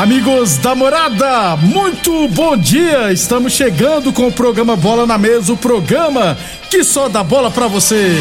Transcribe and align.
Amigos 0.00 0.56
da 0.56 0.74
morada, 0.74 1.56
muito 1.56 2.26
bom 2.28 2.56
dia! 2.56 3.12
Estamos 3.12 3.52
chegando 3.52 4.10
com 4.14 4.28
o 4.28 4.32
programa 4.32 4.74
Bola 4.74 5.06
na 5.06 5.18
Mesa 5.18 5.52
o 5.52 5.58
programa 5.58 6.38
que 6.70 6.82
só 6.82 7.06
dá 7.06 7.22
bola 7.22 7.50
pra 7.50 7.66
você. 7.68 8.16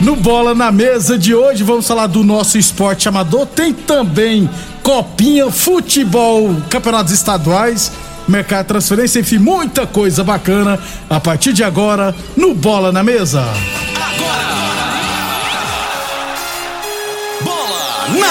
No 0.00 0.16
Bola 0.16 0.52
na 0.52 0.72
Mesa 0.72 1.16
de 1.16 1.32
hoje, 1.32 1.62
vamos 1.62 1.86
falar 1.86 2.08
do 2.08 2.24
nosso 2.24 2.58
esporte 2.58 3.08
amador. 3.08 3.46
Tem 3.46 3.72
também 3.72 4.50
Copinha, 4.82 5.48
futebol, 5.48 6.56
campeonatos 6.68 7.12
estaduais, 7.12 7.92
mercado 8.26 8.62
de 8.62 8.68
transferência, 8.68 9.20
enfim, 9.20 9.38
muita 9.38 9.86
coisa 9.86 10.24
bacana 10.24 10.76
a 11.08 11.20
partir 11.20 11.52
de 11.52 11.62
agora 11.62 12.12
no 12.36 12.52
Bola 12.52 12.90
na 12.90 13.04
Mesa. 13.04 13.46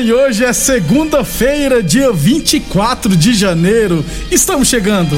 Bem, 0.00 0.12
hoje 0.12 0.44
é 0.44 0.52
segunda-feira, 0.52 1.82
dia 1.82 2.10
24 2.10 3.14
de 3.14 3.34
janeiro. 3.34 4.04
Estamos 4.30 4.68
chegando. 4.68 5.16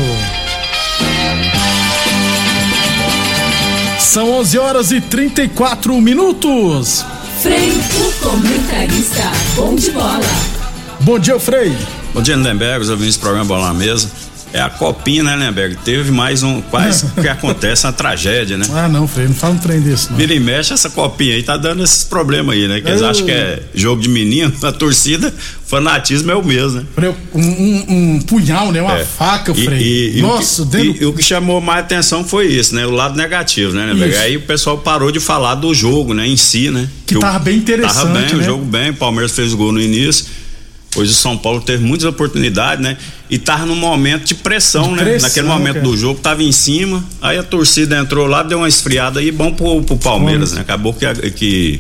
São 4.01 4.31
11 4.33 4.59
horas 4.59 4.91
e 4.91 5.01
34 5.01 5.99
minutos. 6.01 7.05
Frei, 7.41 7.71
o 7.71 8.13
comentarista, 8.21 9.31
bom 9.55 9.75
de 9.75 9.91
bola. 9.93 10.21
Bom 11.01 11.19
dia, 11.19 11.39
Frei. 11.39 11.77
Bom 12.13 12.21
dia, 12.21 12.35
Lindenberg, 12.35 12.83
os 12.83 12.91
ouvintes 12.91 13.17
do 13.17 13.21
programa 13.21 13.45
Bola 13.47 13.69
na 13.69 13.75
Mesa. 13.75 14.11
É 14.53 14.61
a 14.61 14.69
copinha, 14.69 15.23
né, 15.23 15.35
Lindenberg? 15.35 15.77
Teve 15.85 16.11
mais 16.11 16.43
um. 16.43 16.61
Quase 16.61 17.07
que 17.21 17.27
acontece 17.27 17.87
uma 17.87 17.93
tragédia, 17.93 18.59
né? 18.59 18.67
Ah, 18.75 18.87
não, 18.89 19.09
Frei, 19.09 19.27
não 19.27 19.35
fala 19.35 19.55
um 19.55 19.59
trem 19.59 19.81
desse, 19.81 20.11
não. 20.11 20.19
Vira 20.19 20.35
e 20.35 20.41
mexe, 20.41 20.75
essa 20.75 20.91
copinha 20.91 21.35
aí 21.35 21.43
tá 21.43 21.57
dando 21.57 21.83
esses 21.83 22.05
problemas 22.05 22.55
aí, 22.55 22.69
né? 22.69 22.81
Que 22.81 22.89
eles 22.89 23.01
Eu- 23.01 23.09
acham 23.09 23.25
que 23.25 23.33
é 23.33 23.63
jogo 23.75 24.03
de 24.03 24.09
menino, 24.11 24.53
a 24.63 24.71
torcida, 24.73 25.33
fanatismo 25.67 26.31
é 26.31 26.35
o 26.35 26.45
mesmo, 26.45 26.81
né? 26.81 26.87
Frei, 26.95 27.15
um, 27.33 27.41
um- 27.41 27.85
um 28.15 28.21
punhal, 28.21 28.71
né? 28.73 28.83
Uma 28.83 28.99
É. 28.99 29.05
faca, 29.07 29.53
E- 29.53 29.65
Frei. 29.65 29.81
e- 29.81 30.19
e 30.19 30.23
o 30.23 30.27
Nossa, 30.27 30.65
que, 30.65 30.69
dentro. 30.71 30.97
e, 31.01 31.03
e 31.03 31.07
o 31.07 31.13
que 31.15 31.23
chamou 31.23 31.61
mais 31.61 31.81
atenção 31.81 32.23
foi 32.23 32.47
isso, 32.49 32.75
né? 32.75 32.87
O 32.87 32.91
lado 32.91 33.17
negativo, 33.17 33.73
né? 33.75 33.91
Isso. 33.95 34.19
Aí 34.21 34.37
o 34.37 34.43
pessoal 34.43 34.77
parou 34.77 35.11
de 35.11 35.19
falar 35.21 35.55
do 35.55 35.73
jogo, 35.75 36.13
né? 36.13 36.27
Em 36.29 36.37
si, 36.37 36.69
né? 36.71 36.89
Que 37.07 37.17
o- 37.17 37.21
tava 37.21 37.39
bem 37.39 37.57
interessante, 37.57 37.95
Tava 37.95 38.11
bem, 38.21 38.23
né? 38.35 38.35
o 38.35 38.43
jogo 38.43 38.65
bem, 38.67 38.91
o 38.91 38.95
Palmeiras 38.95 39.33
fez 39.33 39.55
o 39.55 39.57
gol 39.57 39.73
no 39.73 39.81
início. 39.81 40.27
Hoje 40.95 41.11
o 41.11 41.15
São 41.15 41.39
Paulo 41.39 41.61
teve 41.63 41.83
muitas 41.83 42.07
oportunidades, 42.07 42.83
né? 42.85 42.97
E 43.31 43.39
tava 43.39 43.65
num 43.65 43.75
momento 43.77 44.25
de 44.27 44.35
pressão, 44.35 44.91
De 44.91 44.97
né? 44.97 45.05
pressão, 45.05 45.29
Naquele 45.29 45.47
momento 45.47 45.75
cara. 45.75 45.87
do 45.87 45.97
jogo, 45.97 46.21
tava 46.21 46.43
em 46.43 46.53
cima, 46.53 47.03
aí 47.21 47.39
a 47.39 47.43
torcida 47.43 47.97
entrou 47.99 48.27
lá, 48.27 48.43
deu 48.43 48.59
uma 48.59 48.69
esfriada 48.69 49.21
aí, 49.21 49.33
bom 49.33 49.53
pro, 49.55 49.83
pro 49.83 49.97
Palmeiras, 49.97 50.53
né? 50.53 50.61
Acabou 50.61 50.93
que, 50.93 51.07
que 51.31 51.79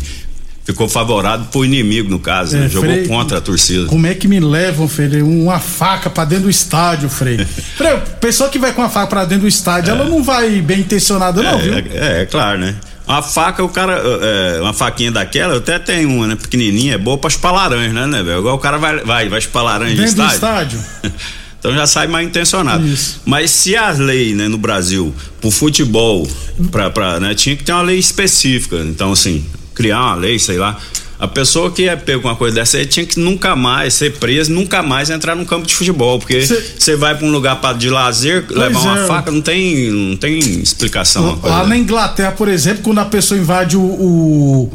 ficou 0.64 0.88
favorável 0.88 1.44
pro 1.52 1.62
inimigo, 1.64 2.08
no 2.08 2.18
caso, 2.18 2.56
né? 2.56 2.66
É, 2.66 2.68
Jogou 2.70 2.90
Frei, 2.90 3.06
contra 3.06 3.38
a 3.38 3.40
torcida. 3.40 3.86
Como 3.86 4.06
é 4.06 4.14
que 4.14 4.26
me 4.26 4.40
levam, 4.40 4.88
Frei? 4.88 5.20
Uma 5.20 5.58
faca 5.58 6.08
pra 6.08 6.24
dentro 6.24 6.44
do 6.44 6.50
estádio, 6.50 7.10
Frei. 7.10 7.44
Frei, 7.76 7.96
pessoa 8.20 8.48
que 8.48 8.58
vai 8.58 8.72
com 8.72 8.82
a 8.82 8.88
faca 8.88 9.08
pra 9.08 9.24
dentro 9.24 9.42
do 9.42 9.48
estádio, 9.48 9.90
ela 9.90 10.04
não 10.06 10.22
vai 10.22 10.60
bem 10.62 10.80
intencionada, 10.80 11.42
não, 11.42 11.58
viu? 11.58 11.74
É, 11.74 11.84
é, 11.92 12.22
é 12.22 12.26
claro, 12.26 12.58
né? 12.58 12.76
Uma 13.06 13.22
faca, 13.22 13.62
o 13.64 13.68
cara. 13.68 14.00
é, 14.22 14.60
uma 14.60 14.72
faquinha 14.72 15.10
daquela, 15.10 15.54
eu 15.54 15.58
até 15.58 15.78
tenho 15.78 16.08
uma, 16.08 16.26
né? 16.26 16.36
Pequenininha, 16.36 16.94
é 16.94 16.98
boa 16.98 17.18
pra 17.18 17.28
chupar 17.30 17.52
laranja, 17.52 17.92
né, 17.92 18.06
né, 18.06 18.22
velho? 18.22 18.38
Igual 18.38 18.56
o 18.56 18.58
cara 18.58 18.78
vai, 18.78 18.98
vai, 19.00 19.28
vai 19.28 19.40
chupar 19.40 19.64
laranja 19.64 19.96
Dentro 19.96 20.24
estádio. 20.24 20.34
estádio. 20.34 20.80
então 21.58 21.74
já 21.74 21.86
sai 21.86 22.06
mal 22.06 22.22
intencionado. 22.22 22.86
Isso. 22.86 23.20
Mas 23.24 23.50
se 23.50 23.76
as 23.76 23.98
leis, 23.98 24.36
né, 24.36 24.48
no 24.48 24.58
Brasil, 24.58 25.14
pro 25.40 25.50
futebol, 25.50 26.28
pra, 26.70 26.90
pra, 26.90 27.18
né, 27.18 27.34
tinha 27.34 27.56
que 27.56 27.64
ter 27.64 27.72
uma 27.72 27.82
lei 27.82 27.98
específica. 27.98 28.76
Então, 28.76 29.12
assim, 29.12 29.44
criar 29.74 30.00
uma 30.00 30.14
lei, 30.14 30.38
sei 30.38 30.58
lá. 30.58 30.78
A 31.22 31.28
pessoa 31.28 31.70
que 31.70 31.88
é 31.88 31.94
pego 31.94 32.20
com 32.22 32.26
uma 32.28 32.34
coisa 32.34 32.56
dessa 32.56 32.78
aí 32.78 32.84
tinha 32.84 33.06
que 33.06 33.20
nunca 33.20 33.54
mais 33.54 33.94
ser 33.94 34.14
presa, 34.14 34.52
nunca 34.52 34.82
mais 34.82 35.08
entrar 35.08 35.36
num 35.36 35.44
campo 35.44 35.64
de 35.64 35.72
futebol. 35.72 36.18
Porque 36.18 36.44
Cê- 36.44 36.60
você 36.76 36.96
vai 36.96 37.16
pra 37.16 37.24
um 37.24 37.30
lugar 37.30 37.60
pra, 37.60 37.72
de 37.72 37.88
lazer, 37.88 38.44
levar 38.50 38.80
uma 38.80 39.04
é. 39.04 39.06
faca, 39.06 39.30
não 39.30 39.40
tem, 39.40 39.88
não 39.88 40.16
tem 40.16 40.40
explicação. 40.40 41.38
Lá 41.40 41.64
na. 41.64 41.76
Inglaterra, 41.76 42.32
por 42.32 42.48
exemplo, 42.48 42.82
quando 42.82 42.98
a 42.98 43.04
pessoa 43.04 43.38
invade 43.38 43.76
o, 43.76 43.80
o, 43.80 44.72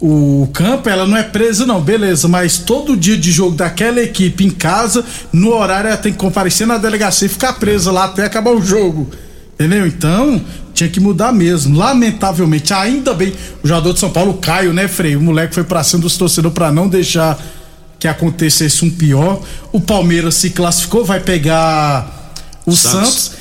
o 0.00 0.46
campo, 0.54 0.88
ela 0.88 1.06
não 1.06 1.18
é 1.18 1.22
presa, 1.22 1.66
não, 1.66 1.82
beleza, 1.82 2.26
mas 2.28 2.56
todo 2.56 2.96
dia 2.96 3.18
de 3.18 3.30
jogo 3.30 3.54
daquela 3.54 4.00
equipe 4.00 4.42
em 4.42 4.50
casa, 4.50 5.04
no 5.30 5.52
horário 5.52 5.88
ela 5.88 5.98
tem 5.98 6.12
que 6.12 6.18
comparecer 6.18 6.66
na 6.66 6.78
delegacia 6.78 7.26
e 7.26 7.28
ficar 7.28 7.52
presa 7.54 7.92
lá 7.92 8.04
até 8.04 8.24
acabar 8.24 8.52
o 8.52 8.62
jogo. 8.62 9.10
Entendeu? 9.60 9.86
Então, 9.86 10.40
tinha 10.80 10.88
que 10.88 11.00
mudar 11.00 11.32
mesmo. 11.32 11.76
Lamentavelmente, 11.76 12.72
ainda 12.72 13.12
bem, 13.12 13.34
o 13.62 13.68
jogador 13.68 13.92
de 13.92 13.98
São 13.98 14.10
Paulo, 14.10 14.34
Caio, 14.34 14.72
né, 14.72 14.88
Frei? 14.88 15.14
O 15.14 15.20
moleque 15.20 15.54
foi 15.54 15.64
pra 15.64 15.84
cima 15.84 16.02
dos 16.02 16.16
torcedores 16.16 16.54
pra 16.54 16.72
não 16.72 16.88
deixar 16.88 17.38
que 17.98 18.08
acontecesse 18.08 18.84
um 18.84 18.90
pior. 18.90 19.42
O 19.72 19.80
Palmeiras 19.80 20.36
se 20.36 20.50
classificou, 20.50 21.04
vai 21.04 21.20
pegar 21.20 22.32
o 22.64 22.72
Santos. 22.72 23.08
Santos. 23.08 23.32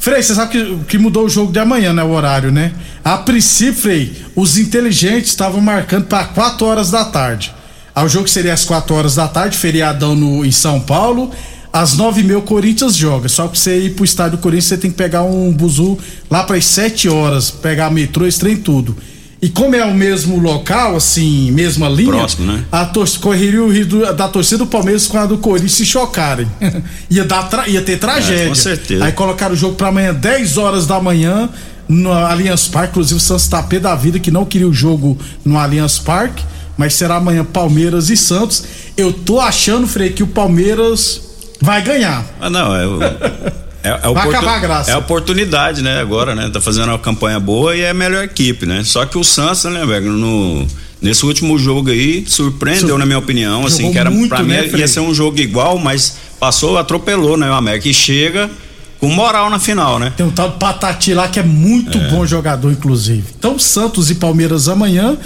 Frei, 0.00 0.22
você 0.22 0.34
sabe 0.34 0.50
que, 0.50 0.84
que 0.88 0.98
mudou 0.98 1.26
o 1.26 1.28
jogo 1.28 1.52
de 1.52 1.58
amanhã, 1.58 1.92
né? 1.92 2.02
O 2.02 2.10
horário, 2.10 2.50
né? 2.50 2.72
A 3.04 3.18
princípio, 3.18 3.74
Frei, 3.74 4.24
os 4.34 4.58
inteligentes 4.58 5.30
estavam 5.30 5.60
marcando 5.60 6.06
para 6.06 6.24
4 6.24 6.66
horas 6.66 6.90
da 6.90 7.04
tarde. 7.04 7.54
Aí 7.94 8.04
o 8.04 8.08
jogo 8.08 8.26
seria 8.26 8.54
às 8.54 8.64
4 8.64 8.94
horas 8.94 9.14
da 9.14 9.28
tarde, 9.28 9.56
feriadão 9.56 10.16
no, 10.16 10.44
em 10.44 10.50
São 10.50 10.80
Paulo. 10.80 11.30
Às 11.72 11.96
9 11.96 12.20
e 12.20 12.24
meia 12.24 12.38
o 12.38 12.42
Corinthians 12.42 12.96
joga. 12.96 13.28
Só 13.28 13.46
que 13.46 13.58
você 13.58 13.78
ir 13.78 13.90
pro 13.90 14.04
estádio 14.04 14.38
do 14.38 14.40
Corinthians, 14.40 14.66
você 14.66 14.76
tem 14.76 14.90
que 14.90 14.96
pegar 14.96 15.22
um 15.22 15.52
buzu 15.52 15.98
lá 16.28 16.42
para 16.42 16.56
as 16.56 16.64
7 16.64 17.08
horas, 17.08 17.50
pegar 17.50 17.90
metrô, 17.90 18.26
esse 18.26 18.40
trem 18.40 18.56
tudo. 18.56 18.96
E 19.42 19.48
como 19.48 19.74
é 19.74 19.82
o 19.84 19.94
mesmo 19.94 20.38
local, 20.38 20.96
assim, 20.96 21.50
mesma 21.50 21.88
linha, 21.88 22.12
Próximo, 22.12 22.52
né? 22.52 22.62
a 22.70 22.84
correria 23.18 23.62
o 23.62 23.72
risco 23.72 24.12
da 24.12 24.28
torcida 24.28 24.58
do 24.58 24.66
Palmeiras 24.66 25.06
com 25.06 25.16
a 25.16 25.24
do 25.24 25.38
Corinthians 25.38 25.72
se 25.72 25.86
chocarem. 25.86 26.46
ia, 27.08 27.24
dar 27.24 27.66
ia 27.66 27.80
ter 27.80 27.98
tragédia. 27.98 28.44
É, 28.44 28.48
com 28.48 28.54
certeza. 28.54 29.04
Aí 29.04 29.12
colocaram 29.12 29.54
o 29.54 29.56
jogo 29.56 29.76
pra 29.76 29.88
amanhã, 29.88 30.12
10 30.12 30.58
horas 30.58 30.86
da 30.86 31.00
manhã, 31.00 31.48
no 31.88 32.12
Allianz 32.12 32.68
Parque. 32.68 32.90
Inclusive, 32.90 33.16
o 33.16 33.20
Santos 33.20 33.48
tá 33.48 33.62
pé 33.62 33.78
da 33.78 33.94
vida 33.94 34.18
que 34.18 34.30
não 34.30 34.44
queria 34.44 34.68
o 34.68 34.74
jogo 34.74 35.16
no 35.42 35.56
Allianz 35.56 35.98
Parque. 35.98 36.44
Mas 36.76 36.94
será 36.94 37.16
amanhã 37.16 37.42
Palmeiras 37.42 38.10
e 38.10 38.16
Santos. 38.18 38.64
Eu 38.94 39.10
tô 39.10 39.40
achando, 39.40 39.86
Frei, 39.86 40.10
que 40.10 40.22
o 40.22 40.26
Palmeiras 40.26 41.29
Vai 41.60 41.82
ganhar. 41.82 42.24
Ah, 42.40 42.48
não, 42.50 42.74
é. 42.74 42.86
o- 42.86 43.02
É, 43.82 43.88
é, 43.88 43.98
Vai 43.98 44.10
oportu- 44.10 44.28
acabar 44.36 44.56
a 44.56 44.58
graça. 44.58 44.90
é 44.90 44.94
a 44.94 44.98
oportunidade, 44.98 45.80
né? 45.82 46.00
Agora, 46.00 46.34
né? 46.34 46.50
Tá 46.52 46.60
fazendo 46.60 46.88
uma 46.88 46.98
campanha 46.98 47.40
boa 47.40 47.74
e 47.74 47.80
é 47.80 47.90
a 47.90 47.94
melhor 47.94 48.22
equipe, 48.24 48.66
né? 48.66 48.82
Só 48.84 49.06
que 49.06 49.16
o 49.16 49.24
Santos, 49.24 49.64
né, 49.64 49.84
velho, 49.86 50.12
no. 50.12 50.66
Nesse 51.00 51.24
último 51.24 51.58
jogo 51.58 51.88
aí, 51.90 52.24
surpreendeu, 52.28 52.88
Sur- 52.90 52.98
na 52.98 53.06
minha 53.06 53.18
opinião, 53.18 53.64
assim, 53.64 53.78
Jogou 53.78 53.92
que 53.92 53.98
era 53.98 54.10
muito, 54.10 54.28
pra 54.28 54.42
mim 54.42 54.48
né, 54.52 54.66
ia 54.74 54.86
ser 54.86 55.00
um 55.00 55.14
jogo 55.14 55.40
igual, 55.40 55.78
mas 55.78 56.16
passou, 56.38 56.76
atropelou, 56.76 57.38
né, 57.38 57.48
o 57.50 57.54
América 57.54 57.88
e 57.88 57.94
chega 57.94 58.50
com 58.98 59.08
moral 59.08 59.48
na 59.48 59.58
final, 59.58 59.98
né? 59.98 60.12
Tem 60.14 60.26
um 60.26 60.30
tal 60.30 60.50
Patati 60.52 61.14
lá 61.14 61.26
que 61.28 61.40
é 61.40 61.42
muito 61.42 61.98
bom 62.10 62.26
jogador, 62.26 62.70
inclusive. 62.70 63.24
Então, 63.38 63.58
Santos 63.58 64.10
e 64.10 64.16
Palmeiras 64.16 64.68
amanhã. 64.68 65.16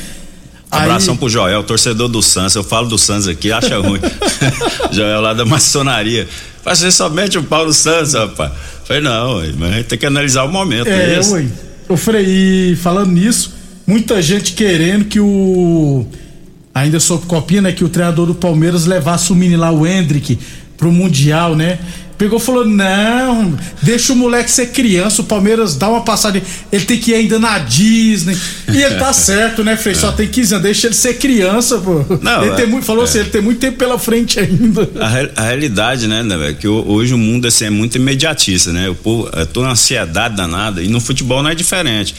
Abração 0.71 1.15
Aí, 1.15 1.19
pro 1.19 1.29
Joel, 1.29 1.63
torcedor 1.63 2.09
do 2.09 2.23
Santos. 2.23 2.55
Eu 2.55 2.65
falo 2.65 2.89
do 2.89 2.99
Santos 2.99 3.29
aqui, 3.29 3.53
acha 3.53 3.79
ruim. 3.79 4.01
Joel 4.91 5.21
lá 5.21 5.33
da 5.33 5.45
maçonaria. 5.45 6.29
Vai 6.65 6.75
ser 6.75 6.91
somente 6.91 7.39
o 7.39 7.43
Paulo 7.43 7.73
Santos, 7.73 8.15
rapaz. 8.15 8.53
Falei, 8.85 9.03
não, 9.03 9.37
ué, 9.37 9.53
mas 9.57 9.73
a 9.73 9.77
gente 9.77 9.87
tem 9.87 9.99
que 9.99 10.07
analisar 10.07 10.45
o 10.45 10.49
momento. 10.49 10.89
é, 10.89 11.15
É, 11.15 11.21
isso. 11.21 11.33
ué. 11.35 11.47
Ô, 11.89 11.97
Frei, 11.97 12.25
e 12.73 12.77
falando 12.77 13.13
nisso, 13.13 13.55
muita 13.87 14.21
gente 14.23 14.53
querendo 14.53 15.05
que 15.05 15.21
o. 15.21 16.07
Ainda 16.75 16.99
sobre 16.99 17.27
copinha, 17.27 17.63
né? 17.63 17.73
Que 17.73 17.85
o 17.85 17.89
treinador 17.89 18.27
do 18.27 18.35
Palmeiras 18.35 18.85
levasse 18.87 19.31
o 19.31 19.35
menino 19.37 19.61
lá, 19.61 19.71
o 19.71 19.87
Hendrick, 19.87 20.39
pro 20.77 20.91
Mundial, 20.91 21.55
né? 21.55 21.79
Pegou 22.25 22.39
e 22.39 22.43
falou: 22.43 22.65
não, 22.65 23.55
deixa 23.83 24.15
o 24.15 24.17
moleque 24.17 24.51
ser 24.51 24.69
criança, 24.69 25.21
o 25.21 25.25
Palmeiras 25.27 25.77
dá 25.77 25.91
uma 25.91 26.01
passagem. 26.01 26.43
Ele 26.73 26.85
tem 26.87 26.99
que 26.99 27.11
ir 27.11 27.15
ainda 27.17 27.39
na 27.39 27.59
Disney. 27.59 28.35
E 28.73 28.83
ele 28.83 28.95
tá 28.95 29.13
certo, 29.13 29.63
né, 29.63 29.77
Frei? 29.77 29.95
Só 29.95 30.11
tem 30.11 30.27
15 30.27 30.55
anos, 30.55 30.63
deixa 30.63 30.87
ele 30.87 30.95
ser 30.95 31.19
criança, 31.19 31.77
pô. 31.79 32.03
Não, 32.23 32.43
ele 32.45 32.55
tem 32.55 32.65
é- 32.65 32.67
muito, 32.67 32.87
falou 32.87 33.03
é. 33.03 33.05
assim: 33.05 33.19
ele 33.19 33.29
tem 33.29 33.43
muito 33.43 33.59
tempo 33.61 33.77
pela 33.77 33.99
frente 33.99 34.41
ainda. 34.41 34.89
A, 34.99 35.43
a 35.43 35.45
realidade, 35.49 36.07
né, 36.09 36.23
né, 36.23 36.35
velho, 36.35 36.57
que 36.57 36.67
ho- 36.67 36.85
hoje 36.89 37.13
o 37.13 37.19
mundo 37.19 37.47
assim, 37.47 37.67
é 37.67 37.71
muito 37.71 37.97
imediatista, 37.97 38.73
né? 38.73 38.89
O 38.89 38.95
povo, 38.95 39.29
é 39.35 39.45
toda 39.45 39.69
ansiedade 39.69 40.35
danada 40.35 40.83
e 40.83 40.89
no 40.89 41.01
futebol 41.01 41.43
não 41.43 41.51
é 41.51 41.55
diferente. 41.55 42.15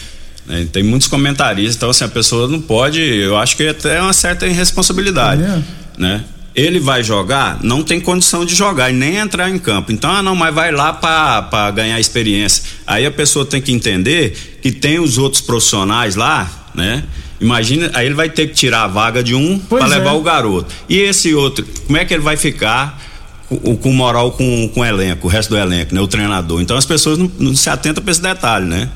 né? 0.46 0.68
Tem 0.72 0.84
muitos 0.84 1.08
comentaristas, 1.08 1.78
então 1.78 1.90
assim, 1.90 2.04
a 2.04 2.08
pessoa 2.10 2.48
não 2.48 2.62
pode, 2.62 3.00
eu 3.02 3.36
acho 3.38 3.58
que 3.58 3.68
até 3.68 3.98
é 3.98 4.02
uma 4.02 4.14
certa 4.14 4.46
irresponsabilidade, 4.46 5.42
É. 5.42 5.60
né? 5.98 6.24
Ele 6.56 6.80
vai 6.80 7.04
jogar, 7.04 7.60
não 7.62 7.84
tem 7.84 8.00
condição 8.00 8.46
de 8.46 8.56
jogar 8.56 8.90
e 8.90 8.94
nem 8.94 9.18
entrar 9.18 9.50
em 9.50 9.60
campo. 9.60 9.92
Então, 9.92 10.10
ah, 10.10 10.22
não, 10.22 10.36
mas 10.36 10.56
vai 10.56 10.72
lá 10.72 10.94
para 10.94 11.72
ganhar 11.72 12.00
experiência. 12.00 12.64
Aí 12.88 13.06
a 13.06 13.12
pessoa 13.12 13.46
tem 13.46 13.62
que 13.62 13.74
entender 13.74 14.58
que 14.62 14.72
tem 14.72 15.00
os 15.00 15.18
outros 15.18 15.42
profissionais 15.42 16.16
lá, 16.16 16.50
né? 16.74 17.04
Imagina, 17.42 17.92
aí 17.94 18.06
ele 18.06 18.16
vai 18.16 18.30
ter 18.30 18.48
que 18.48 18.54
tirar 18.54 18.84
a 18.84 18.88
vaga 18.88 19.22
de 19.22 19.36
um 19.36 19.60
para 19.60 19.86
levar 19.86 20.12
é. 20.12 20.18
o 20.18 20.22
garoto. 20.22 20.74
E 20.88 20.98
esse 21.00 21.36
outro, 21.36 21.66
como 21.86 21.98
é 21.98 22.06
que 22.06 22.14
ele 22.14 22.24
vai 22.24 22.38
ficar 22.38 23.02
com, 23.50 23.76
com 23.76 23.92
moral 23.92 24.32
com, 24.32 24.70
com 24.70 24.80
o 24.80 24.86
elenco, 24.86 25.28
o 25.28 25.30
resto 25.30 25.50
do 25.50 25.58
elenco, 25.58 25.94
né? 25.94 26.02
O 26.02 26.08
treinador. 26.08 26.62
Então 26.62 26.78
as 26.78 26.86
pessoas 26.86 27.18
não, 27.18 27.30
não 27.38 27.56
se 27.56 27.70
atentam 27.70 28.04
para 28.04 28.12
esse 28.12 28.22
detalhe, 28.22 28.66
né? 28.66 28.90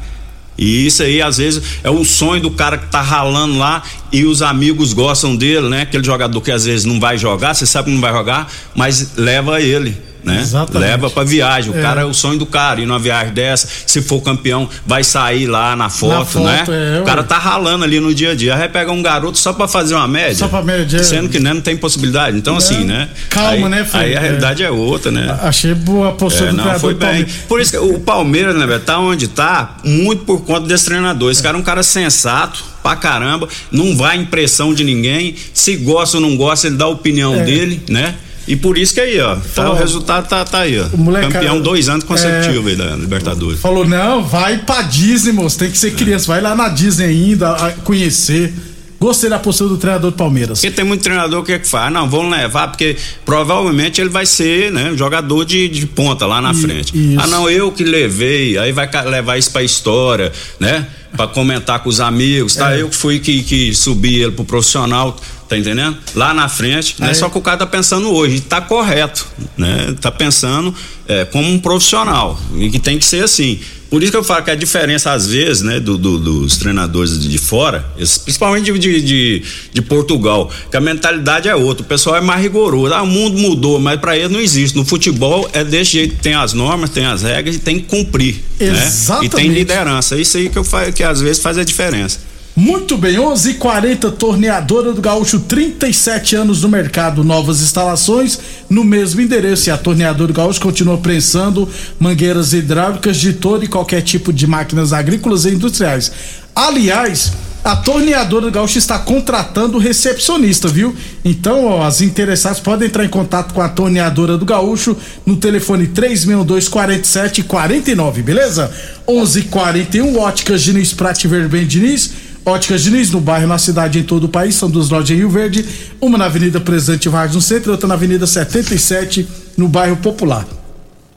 E 0.60 0.86
isso 0.86 1.02
aí, 1.02 1.22
às 1.22 1.38
vezes, 1.38 1.80
é 1.84 1.90
o 1.90 2.04
sonho 2.04 2.42
do 2.42 2.52
cara 2.52 2.78
que 2.78 2.88
tá 2.88 3.02
ralando 3.02 3.58
lá 3.58 3.82
e 4.12 4.26
os 4.26 4.42
amigos 4.42 4.92
gostam 4.92 5.36
dele, 5.36 5.70
né? 5.70 5.84
Aquele 5.84 6.04
jogador 6.04 6.42
que 6.42 6.52
às 6.52 6.66
vezes 6.66 6.86
não 6.86 7.00
vai 7.00 7.18
jogar, 7.18 7.54
você 7.54 7.66
sabe 7.66 7.86
que 7.86 7.94
não 7.94 8.02
vai 8.02 8.12
jogar, 8.12 8.52
mas 8.76 9.14
leva 9.16 9.62
ele. 9.62 10.09
Né? 10.24 10.40
Exatamente. 10.42 10.90
Leva 10.90 11.10
pra 11.10 11.24
viagem. 11.24 11.72
O 11.74 11.78
É. 11.78 11.82
cara 11.82 12.02
é 12.02 12.06
o 12.06 12.14
sonho 12.14 12.38
do 12.38 12.46
cara. 12.46 12.82
Ir 12.82 12.86
numa 12.86 13.00
viagem 13.00 13.34
dessa, 13.34 13.68
se 13.86 14.02
for 14.02 14.22
campeão, 14.22 14.68
vai 14.86 15.04
sair 15.04 15.46
lá 15.48 15.76
na 15.76 15.90
foto, 15.90 16.26
foto, 16.26 16.44
né? 16.46 16.64
é, 16.98 17.02
o 17.02 17.06
cara 17.06 17.24
tá 17.24 17.38
ralando 17.38 17.84
ali 17.86 18.00
no 18.00 18.14
dia 18.14 18.32
a 18.32 18.36
dia. 18.36 18.54
Aí 18.54 18.60
vai 18.60 18.70
pegar 18.70 18.92
um 18.92 19.02
garoto 19.02 19.38
só 19.38 19.54
pra 19.54 19.68
fazer 19.68 19.96
uma 19.96 20.08
média. 20.08 20.36
Só 20.36 20.48
pra 20.48 20.62
média, 20.62 20.98
é. 20.98 21.04
Sendo 21.04 21.30
que 21.30 21.40
né, 21.40 21.54
não 21.54 21.62
tem 21.62 21.78
possibilidade. 21.78 22.38
Então, 22.38 22.58
assim, 22.58 22.84
né? 22.84 23.10
Calma, 23.30 23.50
aí, 23.52 23.64
né, 23.70 23.84
Fred? 23.86 24.06
Aí 24.06 24.16
a 24.16 24.20
É. 24.20 24.22
realidade 24.24 24.64
é, 24.64 24.70
outra, 24.70 25.12
né? 25.12 25.38
Achei 25.42 25.74
boa 25.74 26.10
a 26.10 26.12
postura 26.12 26.50
É, 26.50 26.54
não, 26.54 26.80
foi 26.80 26.94
bem. 26.94 27.08
Palmeiras. 27.08 27.32
Por 27.48 27.62
isso 27.62 27.72
que 27.72 27.78
o 27.78 28.00
Palmeiras, 28.00 28.56
né, 28.56 28.66
velho, 28.68 28.80
tá 28.82 29.00
onde 29.00 29.28
tá, 29.30 29.78
muito 29.84 30.26
por 30.26 30.42
conta 30.44 30.68
desse 30.68 30.86
treinador. 30.86 31.32
Esse 31.32 31.42
cara 31.42 31.58
é 31.58 31.60
um 31.60 31.64
cara 31.64 31.82
sensato 31.84 32.64
pra 32.84 32.96
caramba, 32.96 33.48
não 33.72 33.96
vai 33.96 34.18
em 34.18 34.26
pressão 34.26 34.74
de 34.74 34.84
ninguém. 34.84 35.36
Se 35.54 35.76
gosta 35.78 36.18
ou 36.18 36.22
não 36.22 36.36
gosta, 36.38 36.68
ele 36.68 36.76
dá 36.78 36.86
a 36.86 36.90
opinião 36.90 37.36
É. 37.36 37.44
dele, 37.44 37.82
né? 37.90 38.16
E 38.50 38.56
por 38.56 38.80
isso 38.80 38.96
que 38.96 39.00
aí, 39.00 39.20
ó, 39.22 39.36
tá, 39.36 39.42
Falou. 39.42 39.74
o 39.74 39.78
resultado 39.78 40.28
tá, 40.28 40.44
tá 40.44 40.62
aí, 40.62 40.80
ó. 40.80 40.88
O 40.92 40.98
moleque- 40.98 41.32
Campeão 41.32 41.62
dois 41.62 41.88
anos 41.88 42.04
é. 42.04 42.08
consecutivos 42.08 42.66
aí 42.68 42.76
da 42.76 42.96
Libertadores. 42.96 43.60
Falou, 43.60 43.88
não, 43.88 44.24
vai 44.26 44.58
pra 44.58 44.82
Disney, 44.82 45.32
moço. 45.32 45.60
Tem 45.60 45.70
que 45.70 45.78
ser 45.78 45.92
criança. 45.92 46.26
Vai 46.26 46.42
lá 46.42 46.56
na 46.56 46.68
Disney 46.68 47.06
ainda, 47.06 47.76
conhecer. 47.84 48.52
Gostei 49.00 49.30
da 49.30 49.40
postura 49.40 49.70
do 49.70 49.78
treinador 49.78 50.12
do 50.12 50.18
Palmeiras. 50.18 50.60
Porque 50.60 50.76
tem 50.76 50.84
muito 50.84 51.02
treinador 51.02 51.42
que 51.44 51.54
é 51.54 51.60
que 51.60 51.68
faz, 51.68 51.92
não, 51.94 52.10
vamos 52.10 52.32
levar, 52.36 52.68
porque 52.68 52.98
provavelmente 53.26 54.02
ele 54.02 54.10
vai 54.10 54.26
ser, 54.26 54.72
né, 54.72 54.92
jogador 54.98 55.46
de, 55.46 55.70
de 55.70 55.86
ponta 55.86 56.26
lá 56.26 56.42
na 56.42 56.52
I- 56.52 56.56
frente. 56.56 56.92
isso. 57.14 57.20
Ah, 57.22 57.28
não, 57.28 57.50
eu 57.50 57.72
que 57.72 57.84
levei, 57.84 58.58
aí 58.58 58.72
vai 58.74 58.90
levar 59.06 59.38
isso 59.38 59.52
pra 59.52 59.64
história, 59.64 60.32
né? 60.60 60.86
Pra 61.16 61.28
comentar 61.28 61.80
com 61.82 61.90
os 61.90 62.00
amigos, 62.02 62.56
tá? 62.56 62.76
É. 62.76 62.82
Eu 62.82 62.90
que 62.90 62.96
fui 62.96 63.20
que, 63.20 63.42
que 63.44 63.74
subi 63.74 64.22
ele 64.22 64.32
pro 64.34 64.44
profissional, 64.44 65.16
tá 65.48 65.58
entendendo? 65.58 65.98
Lá 66.14 66.34
na 66.34 66.50
frente, 66.50 66.96
né? 67.00 67.08
Aí- 67.10 67.16
Só 67.16 67.30
que 67.30 67.38
o 67.38 67.42
cara 67.42 67.58
tá 67.58 67.66
pensando 67.66 68.12
hoje, 68.12 68.42
tá 68.42 68.60
correto, 68.60 69.26
né? 69.58 69.96
Tá 70.02 70.12
pensando 70.12 70.76
é, 71.08 71.24
como 71.26 71.50
um 71.50 71.58
profissional, 71.60 72.40
e 72.56 72.70
que 72.70 72.80
tem 72.80 73.00
que 73.00 73.06
ser 73.06 73.24
assim. 73.24 73.60
Por 73.90 74.04
isso 74.04 74.12
que 74.12 74.18
eu 74.18 74.24
falo 74.24 74.44
que 74.46 74.52
a 74.52 74.56
diferença, 74.56 75.12
às 75.12 75.26
vezes, 75.26 75.64
né, 75.64 75.80
do- 75.80 75.98
do- 75.98 76.20
dos 76.20 76.58
treinadores 76.58 77.20
de, 77.20 77.38
fora, 77.40 77.84
principalmente 78.24 78.72
de, 78.72 79.02
de, 79.02 79.44
de, 79.74 79.82
Portugal, 79.82 80.52
que 80.70 80.78
a 80.78 80.82
mentalidade 80.82 81.48
é 81.50 81.56
outra, 81.56 81.84
o 81.84 81.88
pessoal 81.88 82.16
é 82.18 82.22
mais 82.22 82.40
rigoroso. 82.42 82.94
Ah, 82.94 83.02
o 83.02 83.08
mundo 83.08 83.38
mudou, 83.40 83.80
mas 83.80 84.00
para 84.00 84.16
ele 84.16 84.28
não 84.30 84.40
existe. 84.40 84.76
No 84.78 84.86
futebol 84.86 85.50
é 85.54 85.64
desse 85.64 85.94
jeito, 85.94 86.16
tem 86.22 86.36
as 86.36 86.54
normas, 86.54 86.92
tem 86.92 87.06
as 87.06 87.24
regras 87.24 87.56
e 87.56 87.60
tem 87.60 87.80
que 87.80 87.88
cumprir. 87.88 88.36
Né? 88.60 88.68
E 88.68 88.70
Exatamente. 88.70 89.36
tem 89.36 89.48
liderança. 89.50 90.16
É 90.16 90.22
isso 90.22 90.38
aí 90.38 90.50
que 90.50 90.58
eu 90.58 90.66
que 90.94 91.04
às 91.04 91.20
vezes 91.20 91.42
faz 91.42 91.58
a 91.58 91.64
diferença. 91.64 92.20
Muito 92.60 92.98
bem, 92.98 93.18
11 93.18 93.52
h 93.52 93.58
40 93.58 94.12
torneadora 94.12 94.92
do 94.92 95.00
Gaúcho, 95.00 95.40
37 95.40 96.36
anos 96.36 96.62
no 96.62 96.68
mercado, 96.68 97.24
novas 97.24 97.62
instalações 97.62 98.38
no 98.70 98.84
mesmo 98.84 99.22
endereço. 99.22 99.70
E 99.70 99.72
a 99.72 99.78
torneadora 99.78 100.28
do 100.28 100.34
Gaúcho 100.34 100.60
continua 100.60 100.98
prensando 100.98 101.70
mangueiras 101.98 102.52
hidráulicas 102.52 103.16
de 103.16 103.32
todo 103.32 103.64
e 103.64 103.68
qualquer 103.70 104.02
tipo 104.02 104.34
de 104.34 104.46
máquinas 104.46 104.92
agrícolas 104.92 105.46
e 105.46 105.52
industriais. 105.52 106.12
Aliás, 106.54 107.32
a 107.64 107.78
torneadora 107.78 108.48
do 108.48 108.52
Gaúcho 108.52 108.78
está 108.78 109.00
contratando 109.00 109.78
recepcionista, 109.78 110.68
viu? 110.68 110.94
Então, 111.24 111.66
ó, 111.66 111.86
as 111.86 112.02
interessadas 112.02 112.60
podem 112.60 112.90
entrar 112.90 113.06
em 113.06 113.10
contato 113.10 113.54
com 113.54 113.62
a 113.62 113.70
torneadora 113.70 114.38
do 114.38 114.44
Gaúcho 114.44 114.98
no 115.26 115.38
telefone 115.38 115.88
362 115.88 116.68
47 116.68 117.42
49, 117.44 118.22
beleza? 118.22 118.70
11 119.08 119.40
h 119.40 119.50
41 119.50 120.20
Óticas 120.20 120.62
Diniz 120.62 120.94
Prate 120.94 121.26
Verben 121.26 121.66
Diniz. 121.66 122.19
Óticas 122.46 122.84
Diniz, 122.84 123.12
no 123.12 123.20
bairro, 123.20 123.48
na 123.48 123.58
cidade, 123.58 124.00
em 124.00 124.04
todo 124.04 124.24
o 124.26 124.30
país, 124.30 124.56
são 124.56 124.70
duas 124.70 124.90
lojas 124.90 125.12
em 125.12 125.16
Rio 125.16 125.30
Verde, 125.30 125.66
uma 126.02 126.18
na 126.18 126.26
Avenida 126.26 126.60
Presidente 126.60 127.10
Vargas 127.10 127.36
no 127.36 127.42
centro 127.42 127.70
e 127.70 127.74
outra 127.74 127.88
na 127.88 127.94
Avenida 127.94 128.26
77, 128.26 129.28
no 129.58 129.68
bairro 129.68 129.98
Popular. 129.98 130.48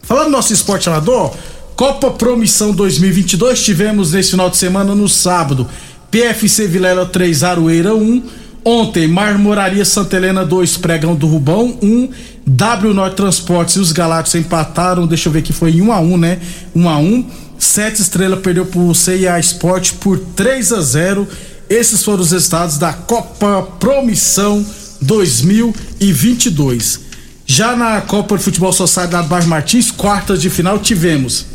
Falando 0.03 0.27
do 0.27 0.33
nosso 0.33 0.53
esporte 0.53 0.89
amador, 0.89 1.35
Copa 1.77 2.11
Promissão 2.11 2.73
2022, 2.73 3.63
tivemos 3.63 4.13
nesse 4.13 4.33
final 4.33 4.51
de 4.51 4.57
semana 4.57 4.95
no 4.95 5.09
sábado, 5.09 5.67
PFC 6.11 6.67
Vilela 6.67 7.07
3, 7.07 7.43
Aroeira 7.45 7.95
1, 7.95 8.23
ontem 8.65 9.09
Marmoraria 9.09 9.85
Santa 9.85 10.17
Helena 10.17 10.45
2, 10.45 10.77
Pregão 10.77 11.15
do 11.15 11.27
Rubão 11.27 11.79
1, 11.81 12.11
W 12.47 12.95
Norte 12.95 13.17
Transportes 13.17 13.77
e 13.77 13.81
os 13.81 13.93
Galácticos 13.93 14.35
empataram, 14.35 15.07
deixa 15.07 15.29
eu 15.29 15.33
ver 15.33 15.43
que 15.43 15.53
foi 15.53 15.81
1 15.81 15.93
a 15.93 16.01
1 16.01 16.17
né? 16.17 16.41
1 16.75 16.89
a 16.89 16.99
1 16.99 17.31
Sete 17.59 18.03
Estrela 18.03 18.37
perdeu 18.37 18.67
pro 18.67 18.93
CIA 18.93 19.39
Sport 19.39 19.93
por 20.01 20.19
3 20.19 20.73
a 20.73 20.81
0 20.81 21.29
Esses 21.71 22.03
foram 22.03 22.23
os 22.23 22.33
resultados 22.33 22.77
da 22.77 22.93
Copa 22.93 23.63
Promissão 23.79 24.67
2022. 25.01 27.01
Já 27.47 27.77
na 27.77 28.01
Copa 28.01 28.37
de 28.37 28.45
Futebol 28.45 28.73
Sociedade 28.73 29.29
Bairro 29.29 29.49
Martins, 29.49 29.91
quartas 29.91 30.41
de 30.41 30.51
final, 30.51 30.79
tivemos 30.79 31.47